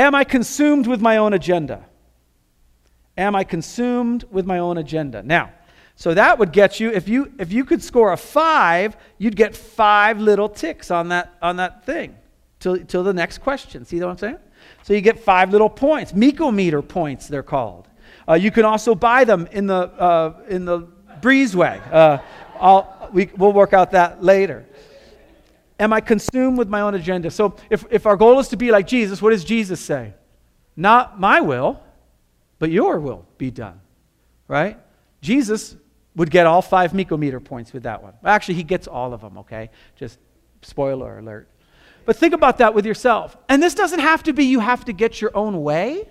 Am 0.00 0.14
I 0.14 0.24
consumed 0.24 0.86
with 0.86 1.02
my 1.02 1.18
own 1.18 1.34
agenda? 1.34 1.84
Am 3.18 3.36
I 3.36 3.44
consumed 3.44 4.24
with 4.30 4.46
my 4.46 4.58
own 4.58 4.78
agenda? 4.78 5.22
Now, 5.22 5.52
so 5.94 6.14
that 6.14 6.38
would 6.38 6.52
get 6.52 6.80
you 6.80 6.90
if 6.90 7.06
you 7.06 7.30
if 7.38 7.52
you 7.52 7.66
could 7.66 7.82
score 7.82 8.10
a 8.10 8.16
5, 8.16 8.96
you'd 9.18 9.36
get 9.36 9.54
5 9.54 10.18
little 10.18 10.48
ticks 10.48 10.90
on 10.90 11.10
that 11.10 11.34
on 11.42 11.56
that 11.56 11.84
thing 11.84 12.16
till 12.60 12.78
till 12.78 13.04
the 13.04 13.12
next 13.12 13.38
question. 13.38 13.84
See 13.84 14.00
what 14.00 14.08
I'm 14.08 14.16
saying? 14.16 14.38
So 14.84 14.94
you 14.94 15.02
get 15.02 15.20
5 15.20 15.50
little 15.50 15.68
points, 15.68 16.12
Meekometer 16.12 16.80
points 16.80 17.28
they're 17.28 17.42
called. 17.42 17.86
Uh, 18.26 18.32
you 18.34 18.50
can 18.50 18.64
also 18.64 18.94
buy 18.94 19.24
them 19.24 19.48
in 19.52 19.66
the 19.66 19.82
uh, 20.00 20.32
in 20.48 20.64
the 20.64 20.88
breezeway. 21.20 21.78
Uh, 21.92 22.22
I'll, 22.58 23.10
we, 23.12 23.30
we'll 23.36 23.52
work 23.52 23.74
out 23.74 23.90
that 23.90 24.24
later. 24.24 24.64
Am 25.80 25.94
I 25.94 26.00
consumed 26.00 26.58
with 26.58 26.68
my 26.68 26.82
own 26.82 26.94
agenda? 26.94 27.30
So, 27.30 27.56
if, 27.70 27.86
if 27.90 28.04
our 28.04 28.16
goal 28.16 28.38
is 28.38 28.48
to 28.48 28.56
be 28.56 28.70
like 28.70 28.86
Jesus, 28.86 29.22
what 29.22 29.30
does 29.30 29.44
Jesus 29.44 29.80
say? 29.80 30.12
Not 30.76 31.18
my 31.18 31.40
will, 31.40 31.80
but 32.58 32.70
your 32.70 33.00
will 33.00 33.26
be 33.38 33.50
done. 33.50 33.80
Right? 34.46 34.78
Jesus 35.22 35.76
would 36.14 36.30
get 36.30 36.46
all 36.46 36.60
five 36.60 36.92
Meekometer 36.92 37.42
points 37.42 37.72
with 37.72 37.84
that 37.84 38.02
one. 38.02 38.12
Actually, 38.24 38.54
he 38.54 38.62
gets 38.62 38.86
all 38.86 39.14
of 39.14 39.22
them, 39.22 39.38
okay? 39.38 39.70
Just 39.96 40.18
spoiler 40.60 41.18
alert. 41.18 41.48
But 42.04 42.16
think 42.16 42.34
about 42.34 42.58
that 42.58 42.74
with 42.74 42.84
yourself. 42.84 43.36
And 43.48 43.62
this 43.62 43.74
doesn't 43.74 44.00
have 44.00 44.22
to 44.24 44.34
be 44.34 44.44
you 44.44 44.60
have 44.60 44.84
to 44.84 44.92
get 44.92 45.20
your 45.20 45.30
own 45.34 45.62
way. 45.62 46.08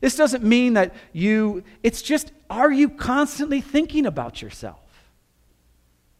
This 0.00 0.14
doesn't 0.14 0.44
mean 0.44 0.74
that 0.74 0.94
you, 1.14 1.64
it's 1.82 2.02
just, 2.02 2.32
are 2.50 2.70
you 2.70 2.90
constantly 2.90 3.62
thinking 3.62 4.04
about 4.04 4.42
yourself? 4.42 4.78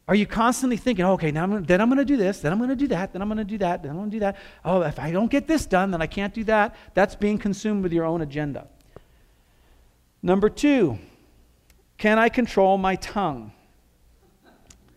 Are 0.09 0.15
you 0.15 0.27
constantly 0.27 0.77
thinking, 0.77 1.05
oh, 1.05 1.15
okay, 1.15 1.33
now 1.33 1.43
I'm 1.43 1.51
gonna, 1.51 1.67
then 1.67 1.81
I'm 1.81 1.89
going 1.89 1.99
to 1.99 2.05
do 2.05 2.17
this, 2.17 2.41
then 2.41 2.53
I'm 2.53 2.59
going 2.59 2.71
to 2.71 2.77
do 2.77 2.87
that, 2.89 3.13
then 3.13 3.23
I'm 3.23 3.29
going 3.29 3.39
to 3.39 3.45
do 3.45 3.59
that, 3.59 3.83
then 3.83 3.91
I'm 3.91 3.97
going 3.97 4.11
to 4.11 4.17
do 4.17 4.21
that. 4.21 4.37
Oh, 4.65 4.83
if 4.83 5.01
I 5.01 5.11
don't 5.11 5.31
get 5.31 5.49
this 5.49 5.67
done, 5.67 5.91
then 5.91 6.01
I 6.01 6.07
can't 6.07 6.33
do 6.33 6.45
that. 6.45 6.77
That's 6.95 7.17
being 7.17 7.39
consumed 7.39 7.83
with 7.83 7.93
your 7.93 8.05
own 8.05 8.21
agenda. 8.21 8.69
Number 10.23 10.49
two, 10.49 10.99
can 11.99 12.19
I 12.19 12.29
control 12.29 12.79
my 12.79 12.95
tongue? 12.97 13.53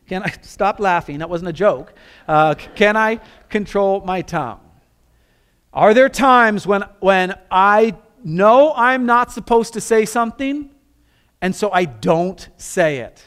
Can 0.08 0.22
I 0.22 0.30
stop 0.42 0.80
laughing? 0.80 1.20
That 1.20 1.30
wasn't 1.30 1.50
a 1.50 1.54
joke. 1.54 1.94
Uh, 2.28 2.54
can 2.76 2.96
I 2.96 3.20
control 3.50 4.02
my 4.02 4.22
tongue? 4.22 4.60
Are 5.74 5.94
there 5.94 6.10
times 6.10 6.68
when, 6.68 6.84
when 7.00 7.36
I 7.50 7.96
know 8.24 8.74
I'm 8.76 9.06
not 9.06 9.32
supposed 9.32 9.74
to 9.74 9.82
say 9.82 10.06
something, 10.06 10.70
and 11.42 11.56
so 11.56 11.72
I 11.72 11.86
don't 11.86 12.48
say 12.58 12.98
it? 12.98 13.24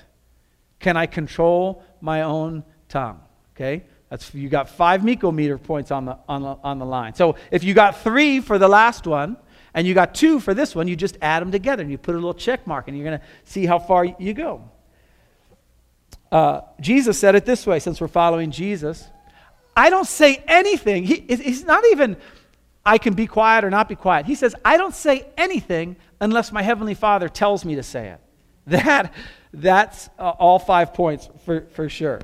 Can 0.83 0.99
I 0.99 1.07
control 1.07 1.83
my 2.03 2.23
own 2.23 2.64
tongue? 2.90 3.21
Okay? 3.57 3.85
That's 4.11 4.35
you 4.35 4.51
got 4.51 4.68
five 4.68 5.01
Meekometer 5.01 5.62
points 5.62 5.90
on 5.90 6.05
the, 6.05 6.18
on 6.29 6.42
the, 6.42 6.59
on 6.62 6.79
the 6.79 6.85
line. 6.85 7.14
So 7.14 7.37
if 7.51 7.64
you 7.64 7.73
got 7.73 8.03
three 8.03 8.40
for 8.40 8.59
the 8.59 8.68
last 8.68 9.07
one, 9.07 9.38
and 9.75 9.87
you 9.87 9.95
got 9.95 10.14
two 10.14 10.38
for 10.38 10.53
this 10.53 10.75
one, 10.75 10.87
you 10.87 10.97
just 10.97 11.16
add 11.23 11.40
them 11.40 11.51
together 11.51 11.81
and 11.83 11.90
you 11.90 11.97
put 11.97 12.14
a 12.14 12.18
little 12.18 12.35
check 12.35 12.66
mark, 12.66 12.88
and 12.88 12.97
you're 12.97 13.07
going 13.07 13.18
to 13.18 13.25
see 13.45 13.64
how 13.64 13.79
far 13.79 14.05
you 14.05 14.35
go. 14.35 14.68
Uh, 16.31 16.61
Jesus 16.81 17.18
said 17.18 17.35
it 17.35 17.47
this 17.47 17.66
way 17.66 17.79
since 17.79 18.01
we're 18.01 18.09
following 18.09 18.51
Jesus. 18.51 19.09
I 19.75 19.88
don't 19.88 20.07
say 20.07 20.42
anything. 20.47 21.05
He, 21.05 21.25
he's 21.27 21.64
not 21.64 21.85
even, 21.92 22.18
I 22.85 22.99
can 22.99 23.14
be 23.14 23.27
quiet 23.27 23.64
or 23.64 23.71
not 23.71 23.88
be 23.88 23.95
quiet. 23.95 24.27
He 24.27 24.35
says, 24.35 24.55
I 24.62 24.77
don't 24.77 24.95
say 24.95 25.27
anything 25.38 25.97
unless 26.21 26.53
my 26.53 26.61
Heavenly 26.61 26.95
Father 26.95 27.31
tells 27.31 27.64
me 27.64 27.77
to 27.77 27.83
say 27.83 28.09
it. 28.09 28.21
That, 28.66 29.12
that's 29.53 30.09
uh, 30.18 30.31
all 30.31 30.59
five 30.59 30.94
points 30.94 31.29
for, 31.44 31.62
for 31.72 31.88
sure. 31.88 32.20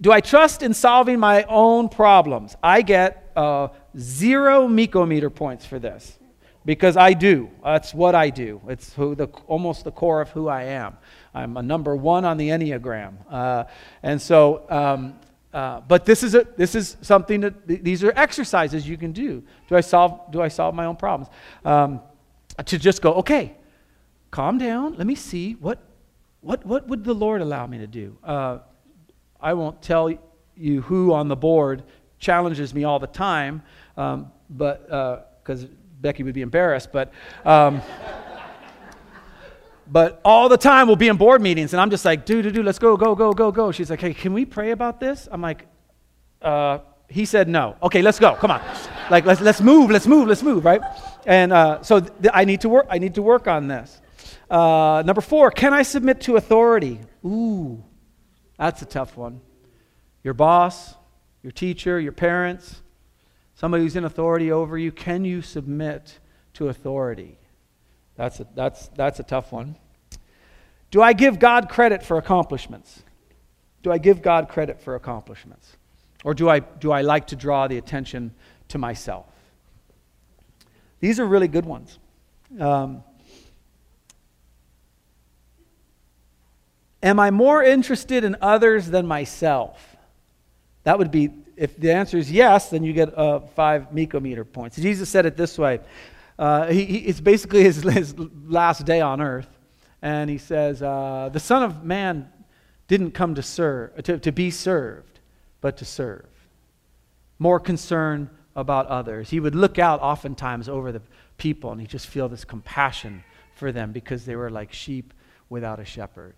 Do 0.00 0.12
I 0.12 0.20
trust 0.20 0.62
in 0.62 0.72
solving 0.72 1.18
my 1.18 1.42
own 1.44 1.88
problems? 1.88 2.56
I 2.62 2.82
get 2.82 3.32
uh, 3.36 3.68
zero 3.98 4.66
Meekometer 4.66 5.34
points 5.34 5.66
for 5.66 5.78
this 5.78 6.18
because 6.64 6.96
I 6.96 7.12
do. 7.12 7.50
That's 7.62 7.92
what 7.92 8.14
I 8.14 8.30
do. 8.30 8.60
It's 8.68 8.94
who 8.94 9.14
the, 9.14 9.26
almost 9.46 9.84
the 9.84 9.92
core 9.92 10.20
of 10.20 10.30
who 10.30 10.48
I 10.48 10.64
am. 10.64 10.96
I'm 11.34 11.56
a 11.56 11.62
number 11.62 11.94
one 11.96 12.24
on 12.24 12.38
the 12.38 12.48
Enneagram. 12.48 13.14
Uh, 13.28 13.64
and 14.02 14.20
so, 14.20 14.64
um, 14.70 15.18
uh, 15.52 15.80
but 15.80 16.04
this 16.04 16.22
is, 16.22 16.34
a, 16.34 16.46
this 16.56 16.74
is 16.74 16.96
something 17.02 17.40
that, 17.40 17.68
th- 17.68 17.82
these 17.82 18.04
are 18.04 18.12
exercises 18.16 18.88
you 18.88 18.96
can 18.96 19.12
do. 19.12 19.42
Do 19.68 19.76
I 19.76 19.80
solve, 19.80 20.30
do 20.30 20.40
I 20.40 20.48
solve 20.48 20.74
my 20.74 20.86
own 20.86 20.96
problems? 20.96 21.30
Um, 21.64 22.00
to 22.64 22.78
just 22.78 23.02
go, 23.02 23.14
okay, 23.14 23.56
calm 24.30 24.58
down. 24.58 24.94
Let 24.96 25.06
me 25.06 25.14
see 25.14 25.52
what, 25.54 25.78
what, 26.40 26.64
what 26.64 26.88
would 26.88 27.04
the 27.04 27.14
Lord 27.14 27.40
allow 27.40 27.66
me 27.66 27.78
to 27.78 27.86
do? 27.86 28.16
Uh, 28.22 28.58
I 29.40 29.54
won't 29.54 29.80
tell 29.82 30.10
you 30.56 30.82
who 30.82 31.12
on 31.12 31.28
the 31.28 31.36
board 31.36 31.82
challenges 32.18 32.74
me 32.74 32.84
all 32.84 32.98
the 32.98 33.06
time, 33.06 33.62
um, 33.96 34.30
but 34.50 34.84
because 35.42 35.64
uh, 35.64 35.68
Becky 36.00 36.22
would 36.22 36.34
be 36.34 36.42
embarrassed, 36.42 36.90
but. 36.92 37.12
Um, 37.44 37.82
but 39.92 40.20
all 40.24 40.48
the 40.48 40.56
time 40.56 40.86
we'll 40.86 40.94
be 40.94 41.08
in 41.08 41.16
board 41.16 41.42
meetings 41.42 41.72
and 41.72 41.80
i'm 41.80 41.90
just 41.90 42.04
like 42.04 42.24
dude 42.24 42.44
dude 42.44 42.54
dude 42.54 42.64
let's 42.64 42.78
go 42.78 42.96
go 42.96 43.16
go 43.16 43.32
go 43.32 43.50
go 43.50 43.72
she's 43.72 43.90
like 43.90 44.00
hey 44.00 44.14
can 44.14 44.32
we 44.32 44.44
pray 44.44 44.70
about 44.70 45.00
this 45.00 45.26
i'm 45.32 45.42
like 45.42 45.66
uh, 46.42 46.78
he 47.08 47.24
said 47.24 47.48
no 47.48 47.74
okay 47.82 48.00
let's 48.00 48.20
go 48.20 48.36
come 48.36 48.52
on 48.52 48.60
like 49.10 49.26
let's, 49.26 49.40
let's 49.40 49.60
move, 49.60 49.90
let's 49.90 50.06
move, 50.06 50.28
let's 50.28 50.42
move, 50.42 50.64
right? 50.64 50.80
And 51.26 51.52
uh, 51.52 51.82
so 51.82 52.00
th- 52.00 52.30
I 52.32 52.44
need 52.44 52.60
to 52.60 52.68
work. 52.68 52.86
I 52.88 52.98
need 52.98 53.16
to 53.16 53.22
work 53.22 53.48
on 53.48 53.66
this. 53.66 54.00
Uh, 54.50 55.02
number 55.04 55.20
four, 55.20 55.50
can 55.50 55.72
I 55.72 55.82
submit 55.82 56.20
to 56.22 56.36
authority? 56.36 57.00
Ooh, 57.24 57.82
that's 58.58 58.82
a 58.82 58.86
tough 58.86 59.16
one. 59.16 59.40
Your 60.22 60.34
boss, 60.34 60.94
your 61.42 61.52
teacher, 61.52 61.98
your 61.98 62.12
parents, 62.12 62.82
somebody 63.54 63.82
who's 63.82 63.96
in 63.96 64.04
authority 64.04 64.52
over 64.52 64.76
you. 64.76 64.92
Can 64.92 65.24
you 65.24 65.42
submit 65.42 66.18
to 66.54 66.68
authority? 66.68 67.38
That's 68.16 68.40
a, 68.40 68.46
that's, 68.54 68.88
that's 68.88 69.20
a 69.20 69.22
tough 69.22 69.52
one. 69.52 69.76
Do 70.90 71.00
I 71.02 71.12
give 71.12 71.38
God 71.38 71.68
credit 71.68 72.02
for 72.02 72.18
accomplishments? 72.18 73.02
Do 73.82 73.92
I 73.92 73.98
give 73.98 74.22
God 74.22 74.48
credit 74.48 74.80
for 74.80 74.94
accomplishments? 74.94 75.76
Or 76.24 76.34
do 76.34 76.48
I, 76.48 76.58
do 76.58 76.92
I 76.92 77.00
like 77.00 77.28
to 77.28 77.36
draw 77.36 77.66
the 77.66 77.78
attention 77.78 78.34
to 78.68 78.78
myself? 78.78 79.26
These 80.98 81.18
are 81.18 81.24
really 81.24 81.48
good 81.48 81.64
ones. 81.64 81.98
Um, 82.58 83.02
am 87.02 87.20
I 87.20 87.30
more 87.30 87.62
interested 87.62 88.24
in 88.24 88.36
others 88.40 88.88
than 88.88 89.06
myself? 89.06 89.96
That 90.84 90.98
would 90.98 91.10
be, 91.10 91.30
if 91.56 91.76
the 91.76 91.92
answer 91.92 92.16
is 92.16 92.30
yes, 92.30 92.70
then 92.70 92.82
you 92.82 92.92
get 92.92 93.16
uh, 93.16 93.40
five 93.40 93.92
meter 93.92 94.44
points. 94.44 94.76
Jesus 94.76 95.08
said 95.08 95.26
it 95.26 95.36
this 95.36 95.58
way. 95.58 95.80
Uh, 96.38 96.68
he, 96.68 96.84
he, 96.84 96.98
it's 96.98 97.20
basically 97.20 97.62
his, 97.62 97.82
his 97.82 98.14
last 98.46 98.86
day 98.86 99.00
on 99.00 99.20
earth. 99.20 99.48
And 100.02 100.30
he 100.30 100.38
says, 100.38 100.82
uh, 100.82 101.28
The 101.32 101.40
Son 101.40 101.62
of 101.62 101.84
Man 101.84 102.30
didn't 102.88 103.12
come 103.12 103.34
to 103.34 103.42
serve, 103.42 104.02
to, 104.04 104.18
to 104.18 104.32
be 104.32 104.50
served, 104.50 105.20
but 105.60 105.76
to 105.76 105.84
serve. 105.84 106.26
More 107.38 107.60
concern 107.60 108.30
about 108.56 108.86
others. 108.86 109.30
He 109.30 109.40
would 109.40 109.54
look 109.54 109.78
out 109.78 110.00
oftentimes 110.00 110.68
over 110.68 110.92
the 110.92 111.02
people 111.36 111.72
and 111.72 111.80
he 111.80 111.86
just 111.86 112.06
feel 112.06 112.28
this 112.28 112.44
compassion 112.44 113.22
for 113.54 113.70
them 113.72 113.92
because 113.92 114.24
they 114.24 114.36
were 114.36 114.50
like 114.50 114.72
sheep 114.72 115.12
without 115.48 115.78
a 115.78 115.84
shepherd. 115.84 116.34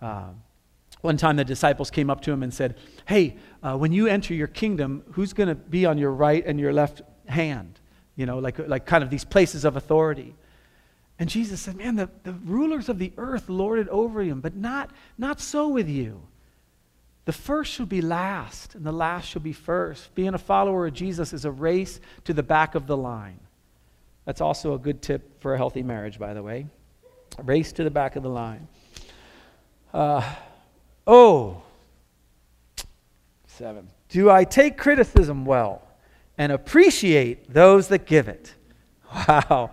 Um, 0.00 0.42
one 1.00 1.16
time 1.16 1.36
the 1.36 1.44
disciples 1.44 1.90
came 1.90 2.10
up 2.10 2.20
to 2.22 2.32
him 2.32 2.42
and 2.42 2.52
said, 2.52 2.76
Hey, 3.06 3.36
uh, 3.62 3.76
when 3.76 3.92
you 3.92 4.06
enter 4.06 4.34
your 4.34 4.46
kingdom, 4.46 5.04
who's 5.12 5.32
going 5.32 5.48
to 5.48 5.54
be 5.54 5.86
on 5.86 5.98
your 5.98 6.12
right 6.12 6.44
and 6.44 6.58
your 6.58 6.72
left 6.72 7.02
hand? 7.26 7.78
You 8.16 8.26
know, 8.26 8.38
like, 8.38 8.58
like 8.58 8.84
kind 8.84 9.04
of 9.04 9.10
these 9.10 9.24
places 9.24 9.64
of 9.64 9.76
authority. 9.76 10.34
And 11.18 11.28
Jesus 11.28 11.60
said, 11.60 11.76
Man, 11.76 11.96
the, 11.96 12.08
the 12.24 12.32
rulers 12.32 12.88
of 12.88 12.98
the 12.98 13.12
earth 13.16 13.48
lorded 13.48 13.88
over 13.88 14.22
him, 14.22 14.40
but 14.40 14.56
not, 14.56 14.90
not 15.16 15.40
so 15.40 15.68
with 15.68 15.88
you. 15.88 16.22
The 17.24 17.32
first 17.32 17.72
shall 17.72 17.86
be 17.86 18.00
last, 18.00 18.74
and 18.74 18.86
the 18.86 18.92
last 18.92 19.28
shall 19.28 19.42
be 19.42 19.52
first. 19.52 20.14
Being 20.14 20.32
a 20.32 20.38
follower 20.38 20.86
of 20.86 20.94
Jesus 20.94 21.32
is 21.32 21.44
a 21.44 21.50
race 21.50 22.00
to 22.24 22.32
the 22.32 22.42
back 22.42 22.74
of 22.74 22.86
the 22.86 22.96
line. 22.96 23.38
That's 24.24 24.40
also 24.40 24.74
a 24.74 24.78
good 24.78 25.02
tip 25.02 25.40
for 25.40 25.54
a 25.54 25.56
healthy 25.56 25.82
marriage, 25.82 26.18
by 26.18 26.34
the 26.34 26.42
way. 26.42 26.66
A 27.38 27.42
race 27.42 27.72
to 27.72 27.84
the 27.84 27.90
back 27.90 28.16
of 28.16 28.22
the 28.22 28.30
line. 28.30 28.66
Uh, 29.92 30.34
oh, 31.06 31.62
seven. 33.46 33.88
Do 34.08 34.30
I 34.30 34.44
take 34.44 34.76
criticism 34.76 35.44
well 35.44 35.82
and 36.36 36.52
appreciate 36.52 37.52
those 37.52 37.88
that 37.88 38.06
give 38.06 38.28
it? 38.28 38.54
Wow. 39.12 39.70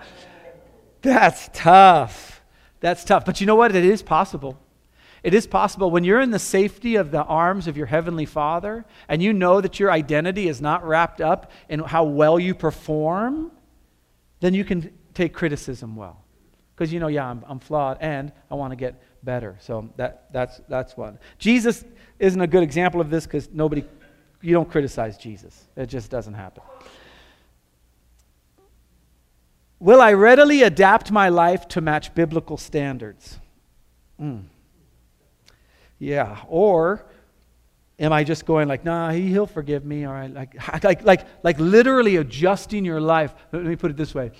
That's 1.02 1.50
tough. 1.54 2.42
That's 2.80 3.04
tough. 3.04 3.26
But 3.26 3.42
you 3.42 3.48
know 3.48 3.56
what? 3.56 3.76
It 3.76 3.86
is 3.86 4.02
possible. 4.02 4.58
It 5.24 5.34
is 5.34 5.48
possible 5.48 5.90
when 5.90 6.04
you're 6.04 6.22
in 6.22 6.32
the 6.32 6.40
safety 6.40 6.96
of 6.96 7.12
the 7.12 7.24
arms 7.24 7.68
of 7.68 7.76
your 7.76 7.88
Heavenly 7.88 8.26
Father 8.26 8.86
and 9.10 9.22
you 9.22 9.34
know 9.34 9.60
that 9.60 9.80
your 9.80 9.92
identity 9.92 10.48
is 10.48 10.62
not 10.62 10.86
wrapped 10.86 11.20
up 11.20 11.52
in 11.68 11.80
how 11.80 12.04
well 12.04 12.40
you 12.40 12.54
perform, 12.54 13.52
then 14.40 14.54
you 14.54 14.64
can 14.64 14.94
take 15.14 15.34
criticism 15.34 15.96
well. 15.96 16.24
Because 16.76 16.94
you 16.94 17.00
know, 17.00 17.08
yeah, 17.08 17.28
I'm, 17.28 17.44
I'm 17.48 17.60
flawed 17.60 17.98
and 18.02 18.32
I 18.52 18.56
want 18.56 18.72
to 18.72 18.76
get 18.76 19.02
better. 19.26 19.58
So 19.60 19.90
that, 19.98 20.32
that's, 20.32 20.62
that's 20.70 20.96
one. 20.96 21.20
Jesus 21.38 21.84
isn't 22.20 22.40
a 22.40 22.48
good 22.48 22.64
example 22.64 23.02
of 23.02 23.10
this 23.10 23.26
because 23.26 23.50
nobody, 23.52 23.84
you 24.42 24.54
don't 24.54 24.70
criticize 24.70 25.18
Jesus. 25.18 25.66
It 25.76 25.88
just 25.88 26.10
doesn't 26.10 26.36
happen. 26.36 26.64
Will 29.80 30.00
I 30.00 30.14
readily 30.14 30.64
adapt 30.64 31.12
my 31.12 31.30
life 31.30 31.68
to 31.70 31.82
match 31.82 32.16
biblical 32.16 32.58
standards? 32.58 33.40
Mm. 34.22 34.44
Yeah. 36.00 36.38
Or 36.48 37.06
am 38.00 38.14
I 38.14 38.24
just 38.24 38.46
going 38.46 38.68
like, 38.68 38.86
nah, 38.86 39.12
he, 39.12 39.28
he'll 39.28 39.48
forgive 39.48 39.84
me? 39.84 40.06
All 40.06 40.14
right. 40.14 40.34
Like, 40.34 40.84
like, 40.84 41.04
like, 41.04 41.28
like 41.44 41.60
literally 41.60 42.16
adjusting 42.16 42.86
your 42.86 43.02
life. 43.02 43.34
Let 43.52 43.64
me 43.64 43.76
put 43.76 43.92
it 43.92 43.98
this 43.98 44.16
way 44.16 44.32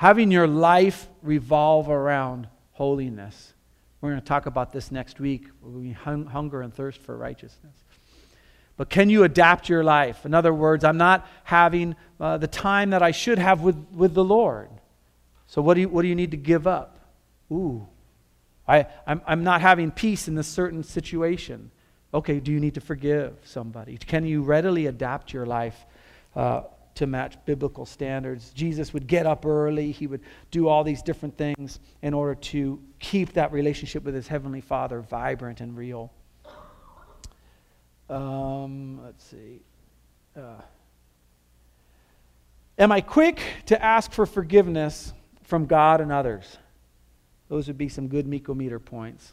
having 0.00 0.30
your 0.30 0.46
life 0.46 1.10
revolve 1.22 1.90
around 1.90 2.48
holiness. 2.72 3.52
We're 4.00 4.10
going 4.10 4.22
to 4.22 4.26
talk 4.26 4.46
about 4.46 4.72
this 4.72 4.90
next 4.90 5.20
week. 5.20 5.48
We 5.62 5.92
hunger 5.92 6.62
and 6.62 6.72
thirst 6.72 7.00
for 7.02 7.16
righteousness. 7.16 7.74
But 8.76 8.88
can 8.88 9.10
you 9.10 9.24
adapt 9.24 9.68
your 9.68 9.84
life? 9.84 10.24
In 10.24 10.32
other 10.32 10.54
words, 10.54 10.84
I'm 10.84 10.96
not 10.96 11.28
having 11.44 11.96
uh, 12.18 12.38
the 12.38 12.46
time 12.46 12.90
that 12.90 13.02
I 13.02 13.10
should 13.10 13.38
have 13.38 13.60
with, 13.60 13.76
with 13.92 14.14
the 14.14 14.24
Lord. 14.24 14.70
So, 15.46 15.60
what 15.60 15.74
do, 15.74 15.82
you, 15.82 15.88
what 15.88 16.02
do 16.02 16.08
you 16.08 16.14
need 16.14 16.30
to 16.30 16.38
give 16.38 16.66
up? 16.66 16.98
Ooh, 17.52 17.86
I, 18.66 18.86
I'm, 19.06 19.20
I'm 19.26 19.44
not 19.44 19.60
having 19.60 19.90
peace 19.90 20.28
in 20.28 20.34
this 20.34 20.46
certain 20.46 20.82
situation. 20.82 21.70
Okay, 22.14 22.40
do 22.40 22.52
you 22.52 22.60
need 22.60 22.74
to 22.74 22.80
forgive 22.80 23.36
somebody? 23.44 23.98
Can 23.98 24.24
you 24.24 24.42
readily 24.42 24.86
adapt 24.86 25.32
your 25.32 25.44
life 25.44 25.84
uh, 26.34 26.62
to 26.96 27.06
match 27.06 27.36
biblical 27.44 27.86
standards? 27.86 28.50
Jesus 28.50 28.92
would 28.92 29.06
get 29.06 29.26
up 29.26 29.46
early, 29.46 29.92
he 29.92 30.06
would 30.06 30.20
do 30.50 30.68
all 30.68 30.84
these 30.84 31.02
different 31.02 31.36
things 31.36 31.80
in 32.02 32.14
order 32.14 32.34
to 32.34 32.80
keep 32.98 33.32
that 33.34 33.52
relationship 33.52 34.04
with 34.04 34.14
his 34.14 34.28
Heavenly 34.28 34.60
Father 34.60 35.00
vibrant 35.00 35.60
and 35.60 35.76
real. 35.76 36.12
Um, 38.08 39.00
let's 39.04 39.24
see. 39.24 39.60
Uh, 40.36 40.60
am 42.78 42.90
I 42.90 43.00
quick 43.00 43.40
to 43.66 43.82
ask 43.82 44.10
for 44.12 44.26
forgiveness 44.26 45.12
from 45.44 45.66
God 45.66 46.00
and 46.00 46.10
others? 46.10 46.58
Those 47.48 47.68
would 47.68 47.78
be 47.78 47.88
some 47.88 48.08
good 48.08 48.26
Meekometer 48.26 48.84
points. 48.84 49.32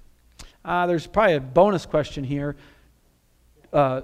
Uh, 0.63 0.85
there's 0.85 1.07
probably 1.07 1.35
a 1.35 1.39
bonus 1.39 1.85
question 1.85 2.23
here. 2.23 2.55
Uh, 3.71 4.01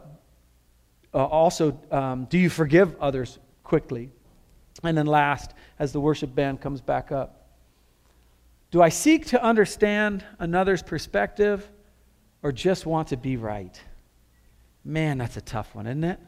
uh, 1.13 1.25
also, 1.25 1.79
um, 1.91 2.25
do 2.25 2.37
you 2.37 2.49
forgive 2.49 2.95
others 2.99 3.39
quickly? 3.63 4.09
And 4.83 4.97
then, 4.97 5.05
last, 5.05 5.53
as 5.79 5.91
the 5.91 5.99
worship 5.99 6.33
band 6.33 6.59
comes 6.59 6.81
back 6.81 7.11
up, 7.11 7.47
do 8.71 8.81
I 8.81 8.89
seek 8.89 9.27
to 9.27 9.41
understand 9.41 10.25
another's 10.39 10.81
perspective 10.81 11.69
or 12.41 12.51
just 12.51 12.85
want 12.85 13.09
to 13.09 13.17
be 13.17 13.37
right? 13.37 13.79
Man, 14.83 15.19
that's 15.19 15.37
a 15.37 15.41
tough 15.41 15.75
one, 15.75 15.87
isn't 15.87 16.03
it? 16.03 16.19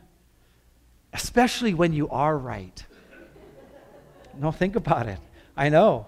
Especially 1.12 1.74
when 1.74 1.92
you 1.92 2.08
are 2.10 2.38
right. 2.38 2.86
no, 4.40 4.52
think 4.52 4.76
about 4.76 5.08
it. 5.08 5.20
I 5.58 5.70
know. 5.70 6.06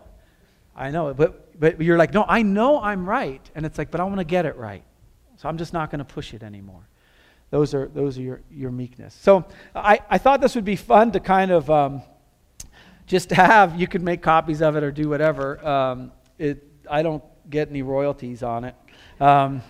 I 0.76 0.92
know. 0.92 1.14
But, 1.14 1.60
but 1.60 1.82
you're 1.82 1.98
like, 1.98 2.14
no, 2.14 2.24
I 2.28 2.44
know 2.44 2.80
I'm 2.80 3.10
right. 3.10 3.42
And 3.56 3.66
it's 3.66 3.78
like, 3.78 3.90
but 3.90 4.00
I 4.00 4.04
want 4.04 4.20
to 4.20 4.24
get 4.24 4.46
it 4.46 4.56
right. 4.58 4.84
So 5.38 5.50
I'm 5.50 5.58
just 5.58 5.74
not 5.74 5.90
going 5.90 6.00
to 6.00 6.06
push 6.06 6.34
it 6.34 6.44
anymore. 6.44 6.88
Those 7.50 7.74
are, 7.74 7.88
those 7.88 8.18
are 8.18 8.22
your, 8.22 8.42
your 8.52 8.72
meekness. 8.72 9.18
So 9.22 9.46
I, 9.74 10.00
I 10.10 10.18
thought 10.18 10.42
this 10.42 10.56
would 10.56 10.66
be 10.66 10.76
fun 10.76 11.12
to 11.14 11.20
kind 11.20 11.52
of 11.52 11.70
um, 11.70 12.02
just 13.06 13.30
have. 13.32 13.80
You 13.80 13.88
could 13.88 14.04
make 14.04 14.22
copies 14.22 14.62
of 14.62 14.76
it 14.76 14.84
or 14.84 14.92
do 14.92 15.08
whatever. 15.10 15.66
Um, 15.66 16.12
it, 16.38 16.64
I 16.90 17.04
don't 17.04 17.24
get 17.50 17.70
any 17.70 17.82
royalties 17.82 18.44
on 18.44 18.66
it. 18.66 18.76
Um, 19.20 19.62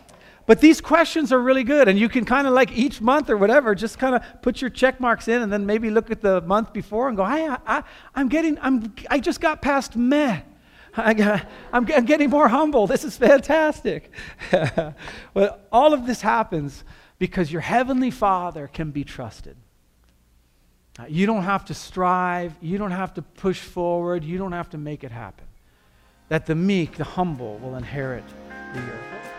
but 0.48 0.62
these 0.62 0.80
questions 0.80 1.34
are 1.34 1.42
really 1.42 1.66
good, 1.66 1.90
and 1.90 2.00
you 2.00 2.08
can 2.08 2.24
kind 2.24 2.48
of 2.48 2.54
like 2.54 2.72
each 2.72 3.02
month 3.02 3.30
or 3.30 3.36
whatever, 3.36 3.76
just 3.76 4.00
kind 4.00 4.16
of 4.16 4.24
put 4.42 4.62
your 4.62 4.70
check 4.70 5.00
marks 5.00 5.28
in, 5.28 5.42
and 5.42 5.52
then 5.52 5.66
maybe 5.66 5.90
look 5.90 6.10
at 6.10 6.22
the 6.22 6.40
month 6.42 6.72
before 6.72 7.10
and 7.10 7.18
go, 7.18 7.24
I, 7.24 7.58
I, 7.68 7.84
I'm 8.16 8.30
getting, 8.30 8.58
I'm, 8.62 8.94
I 9.10 9.20
just 9.20 9.42
got 9.42 9.62
past 9.62 9.98
meh. 9.98 10.40
I 10.96 11.14
got, 11.14 11.46
I'm, 11.74 11.86
I'm 11.92 12.06
getting 12.06 12.30
more 12.30 12.48
humble. 12.48 12.88
This 12.88 13.04
is 13.04 13.18
fantastic. 13.18 14.12
but 15.34 15.68
all 15.70 15.94
of 15.94 16.08
this 16.08 16.22
happens 16.22 16.84
because 17.20 17.52
your 17.52 17.62
heavenly 17.62 18.12
Father 18.12 18.68
can 18.68 18.92
be 18.92 19.04
trusted. 19.04 19.56
Uh, 21.00 21.06
you 21.08 21.26
don't 21.26 21.44
have 21.44 21.66
to 21.66 21.74
strive. 21.74 22.54
You 22.62 22.78
don't 22.78 22.92
have 22.92 23.14
to 23.16 23.22
push 23.22 23.60
forward. 23.60 24.24
You 24.24 24.38
don't 24.38 24.52
have 24.52 24.70
to 24.72 24.78
make 24.78 25.04
it 25.04 25.12
happen. 25.12 25.46
That 26.30 26.46
the 26.46 26.56
meek, 26.56 26.98
the 26.98 27.04
humble, 27.04 27.58
will 27.60 27.76
inherit 27.76 28.24
the 28.74 28.80
earth. 28.80 29.37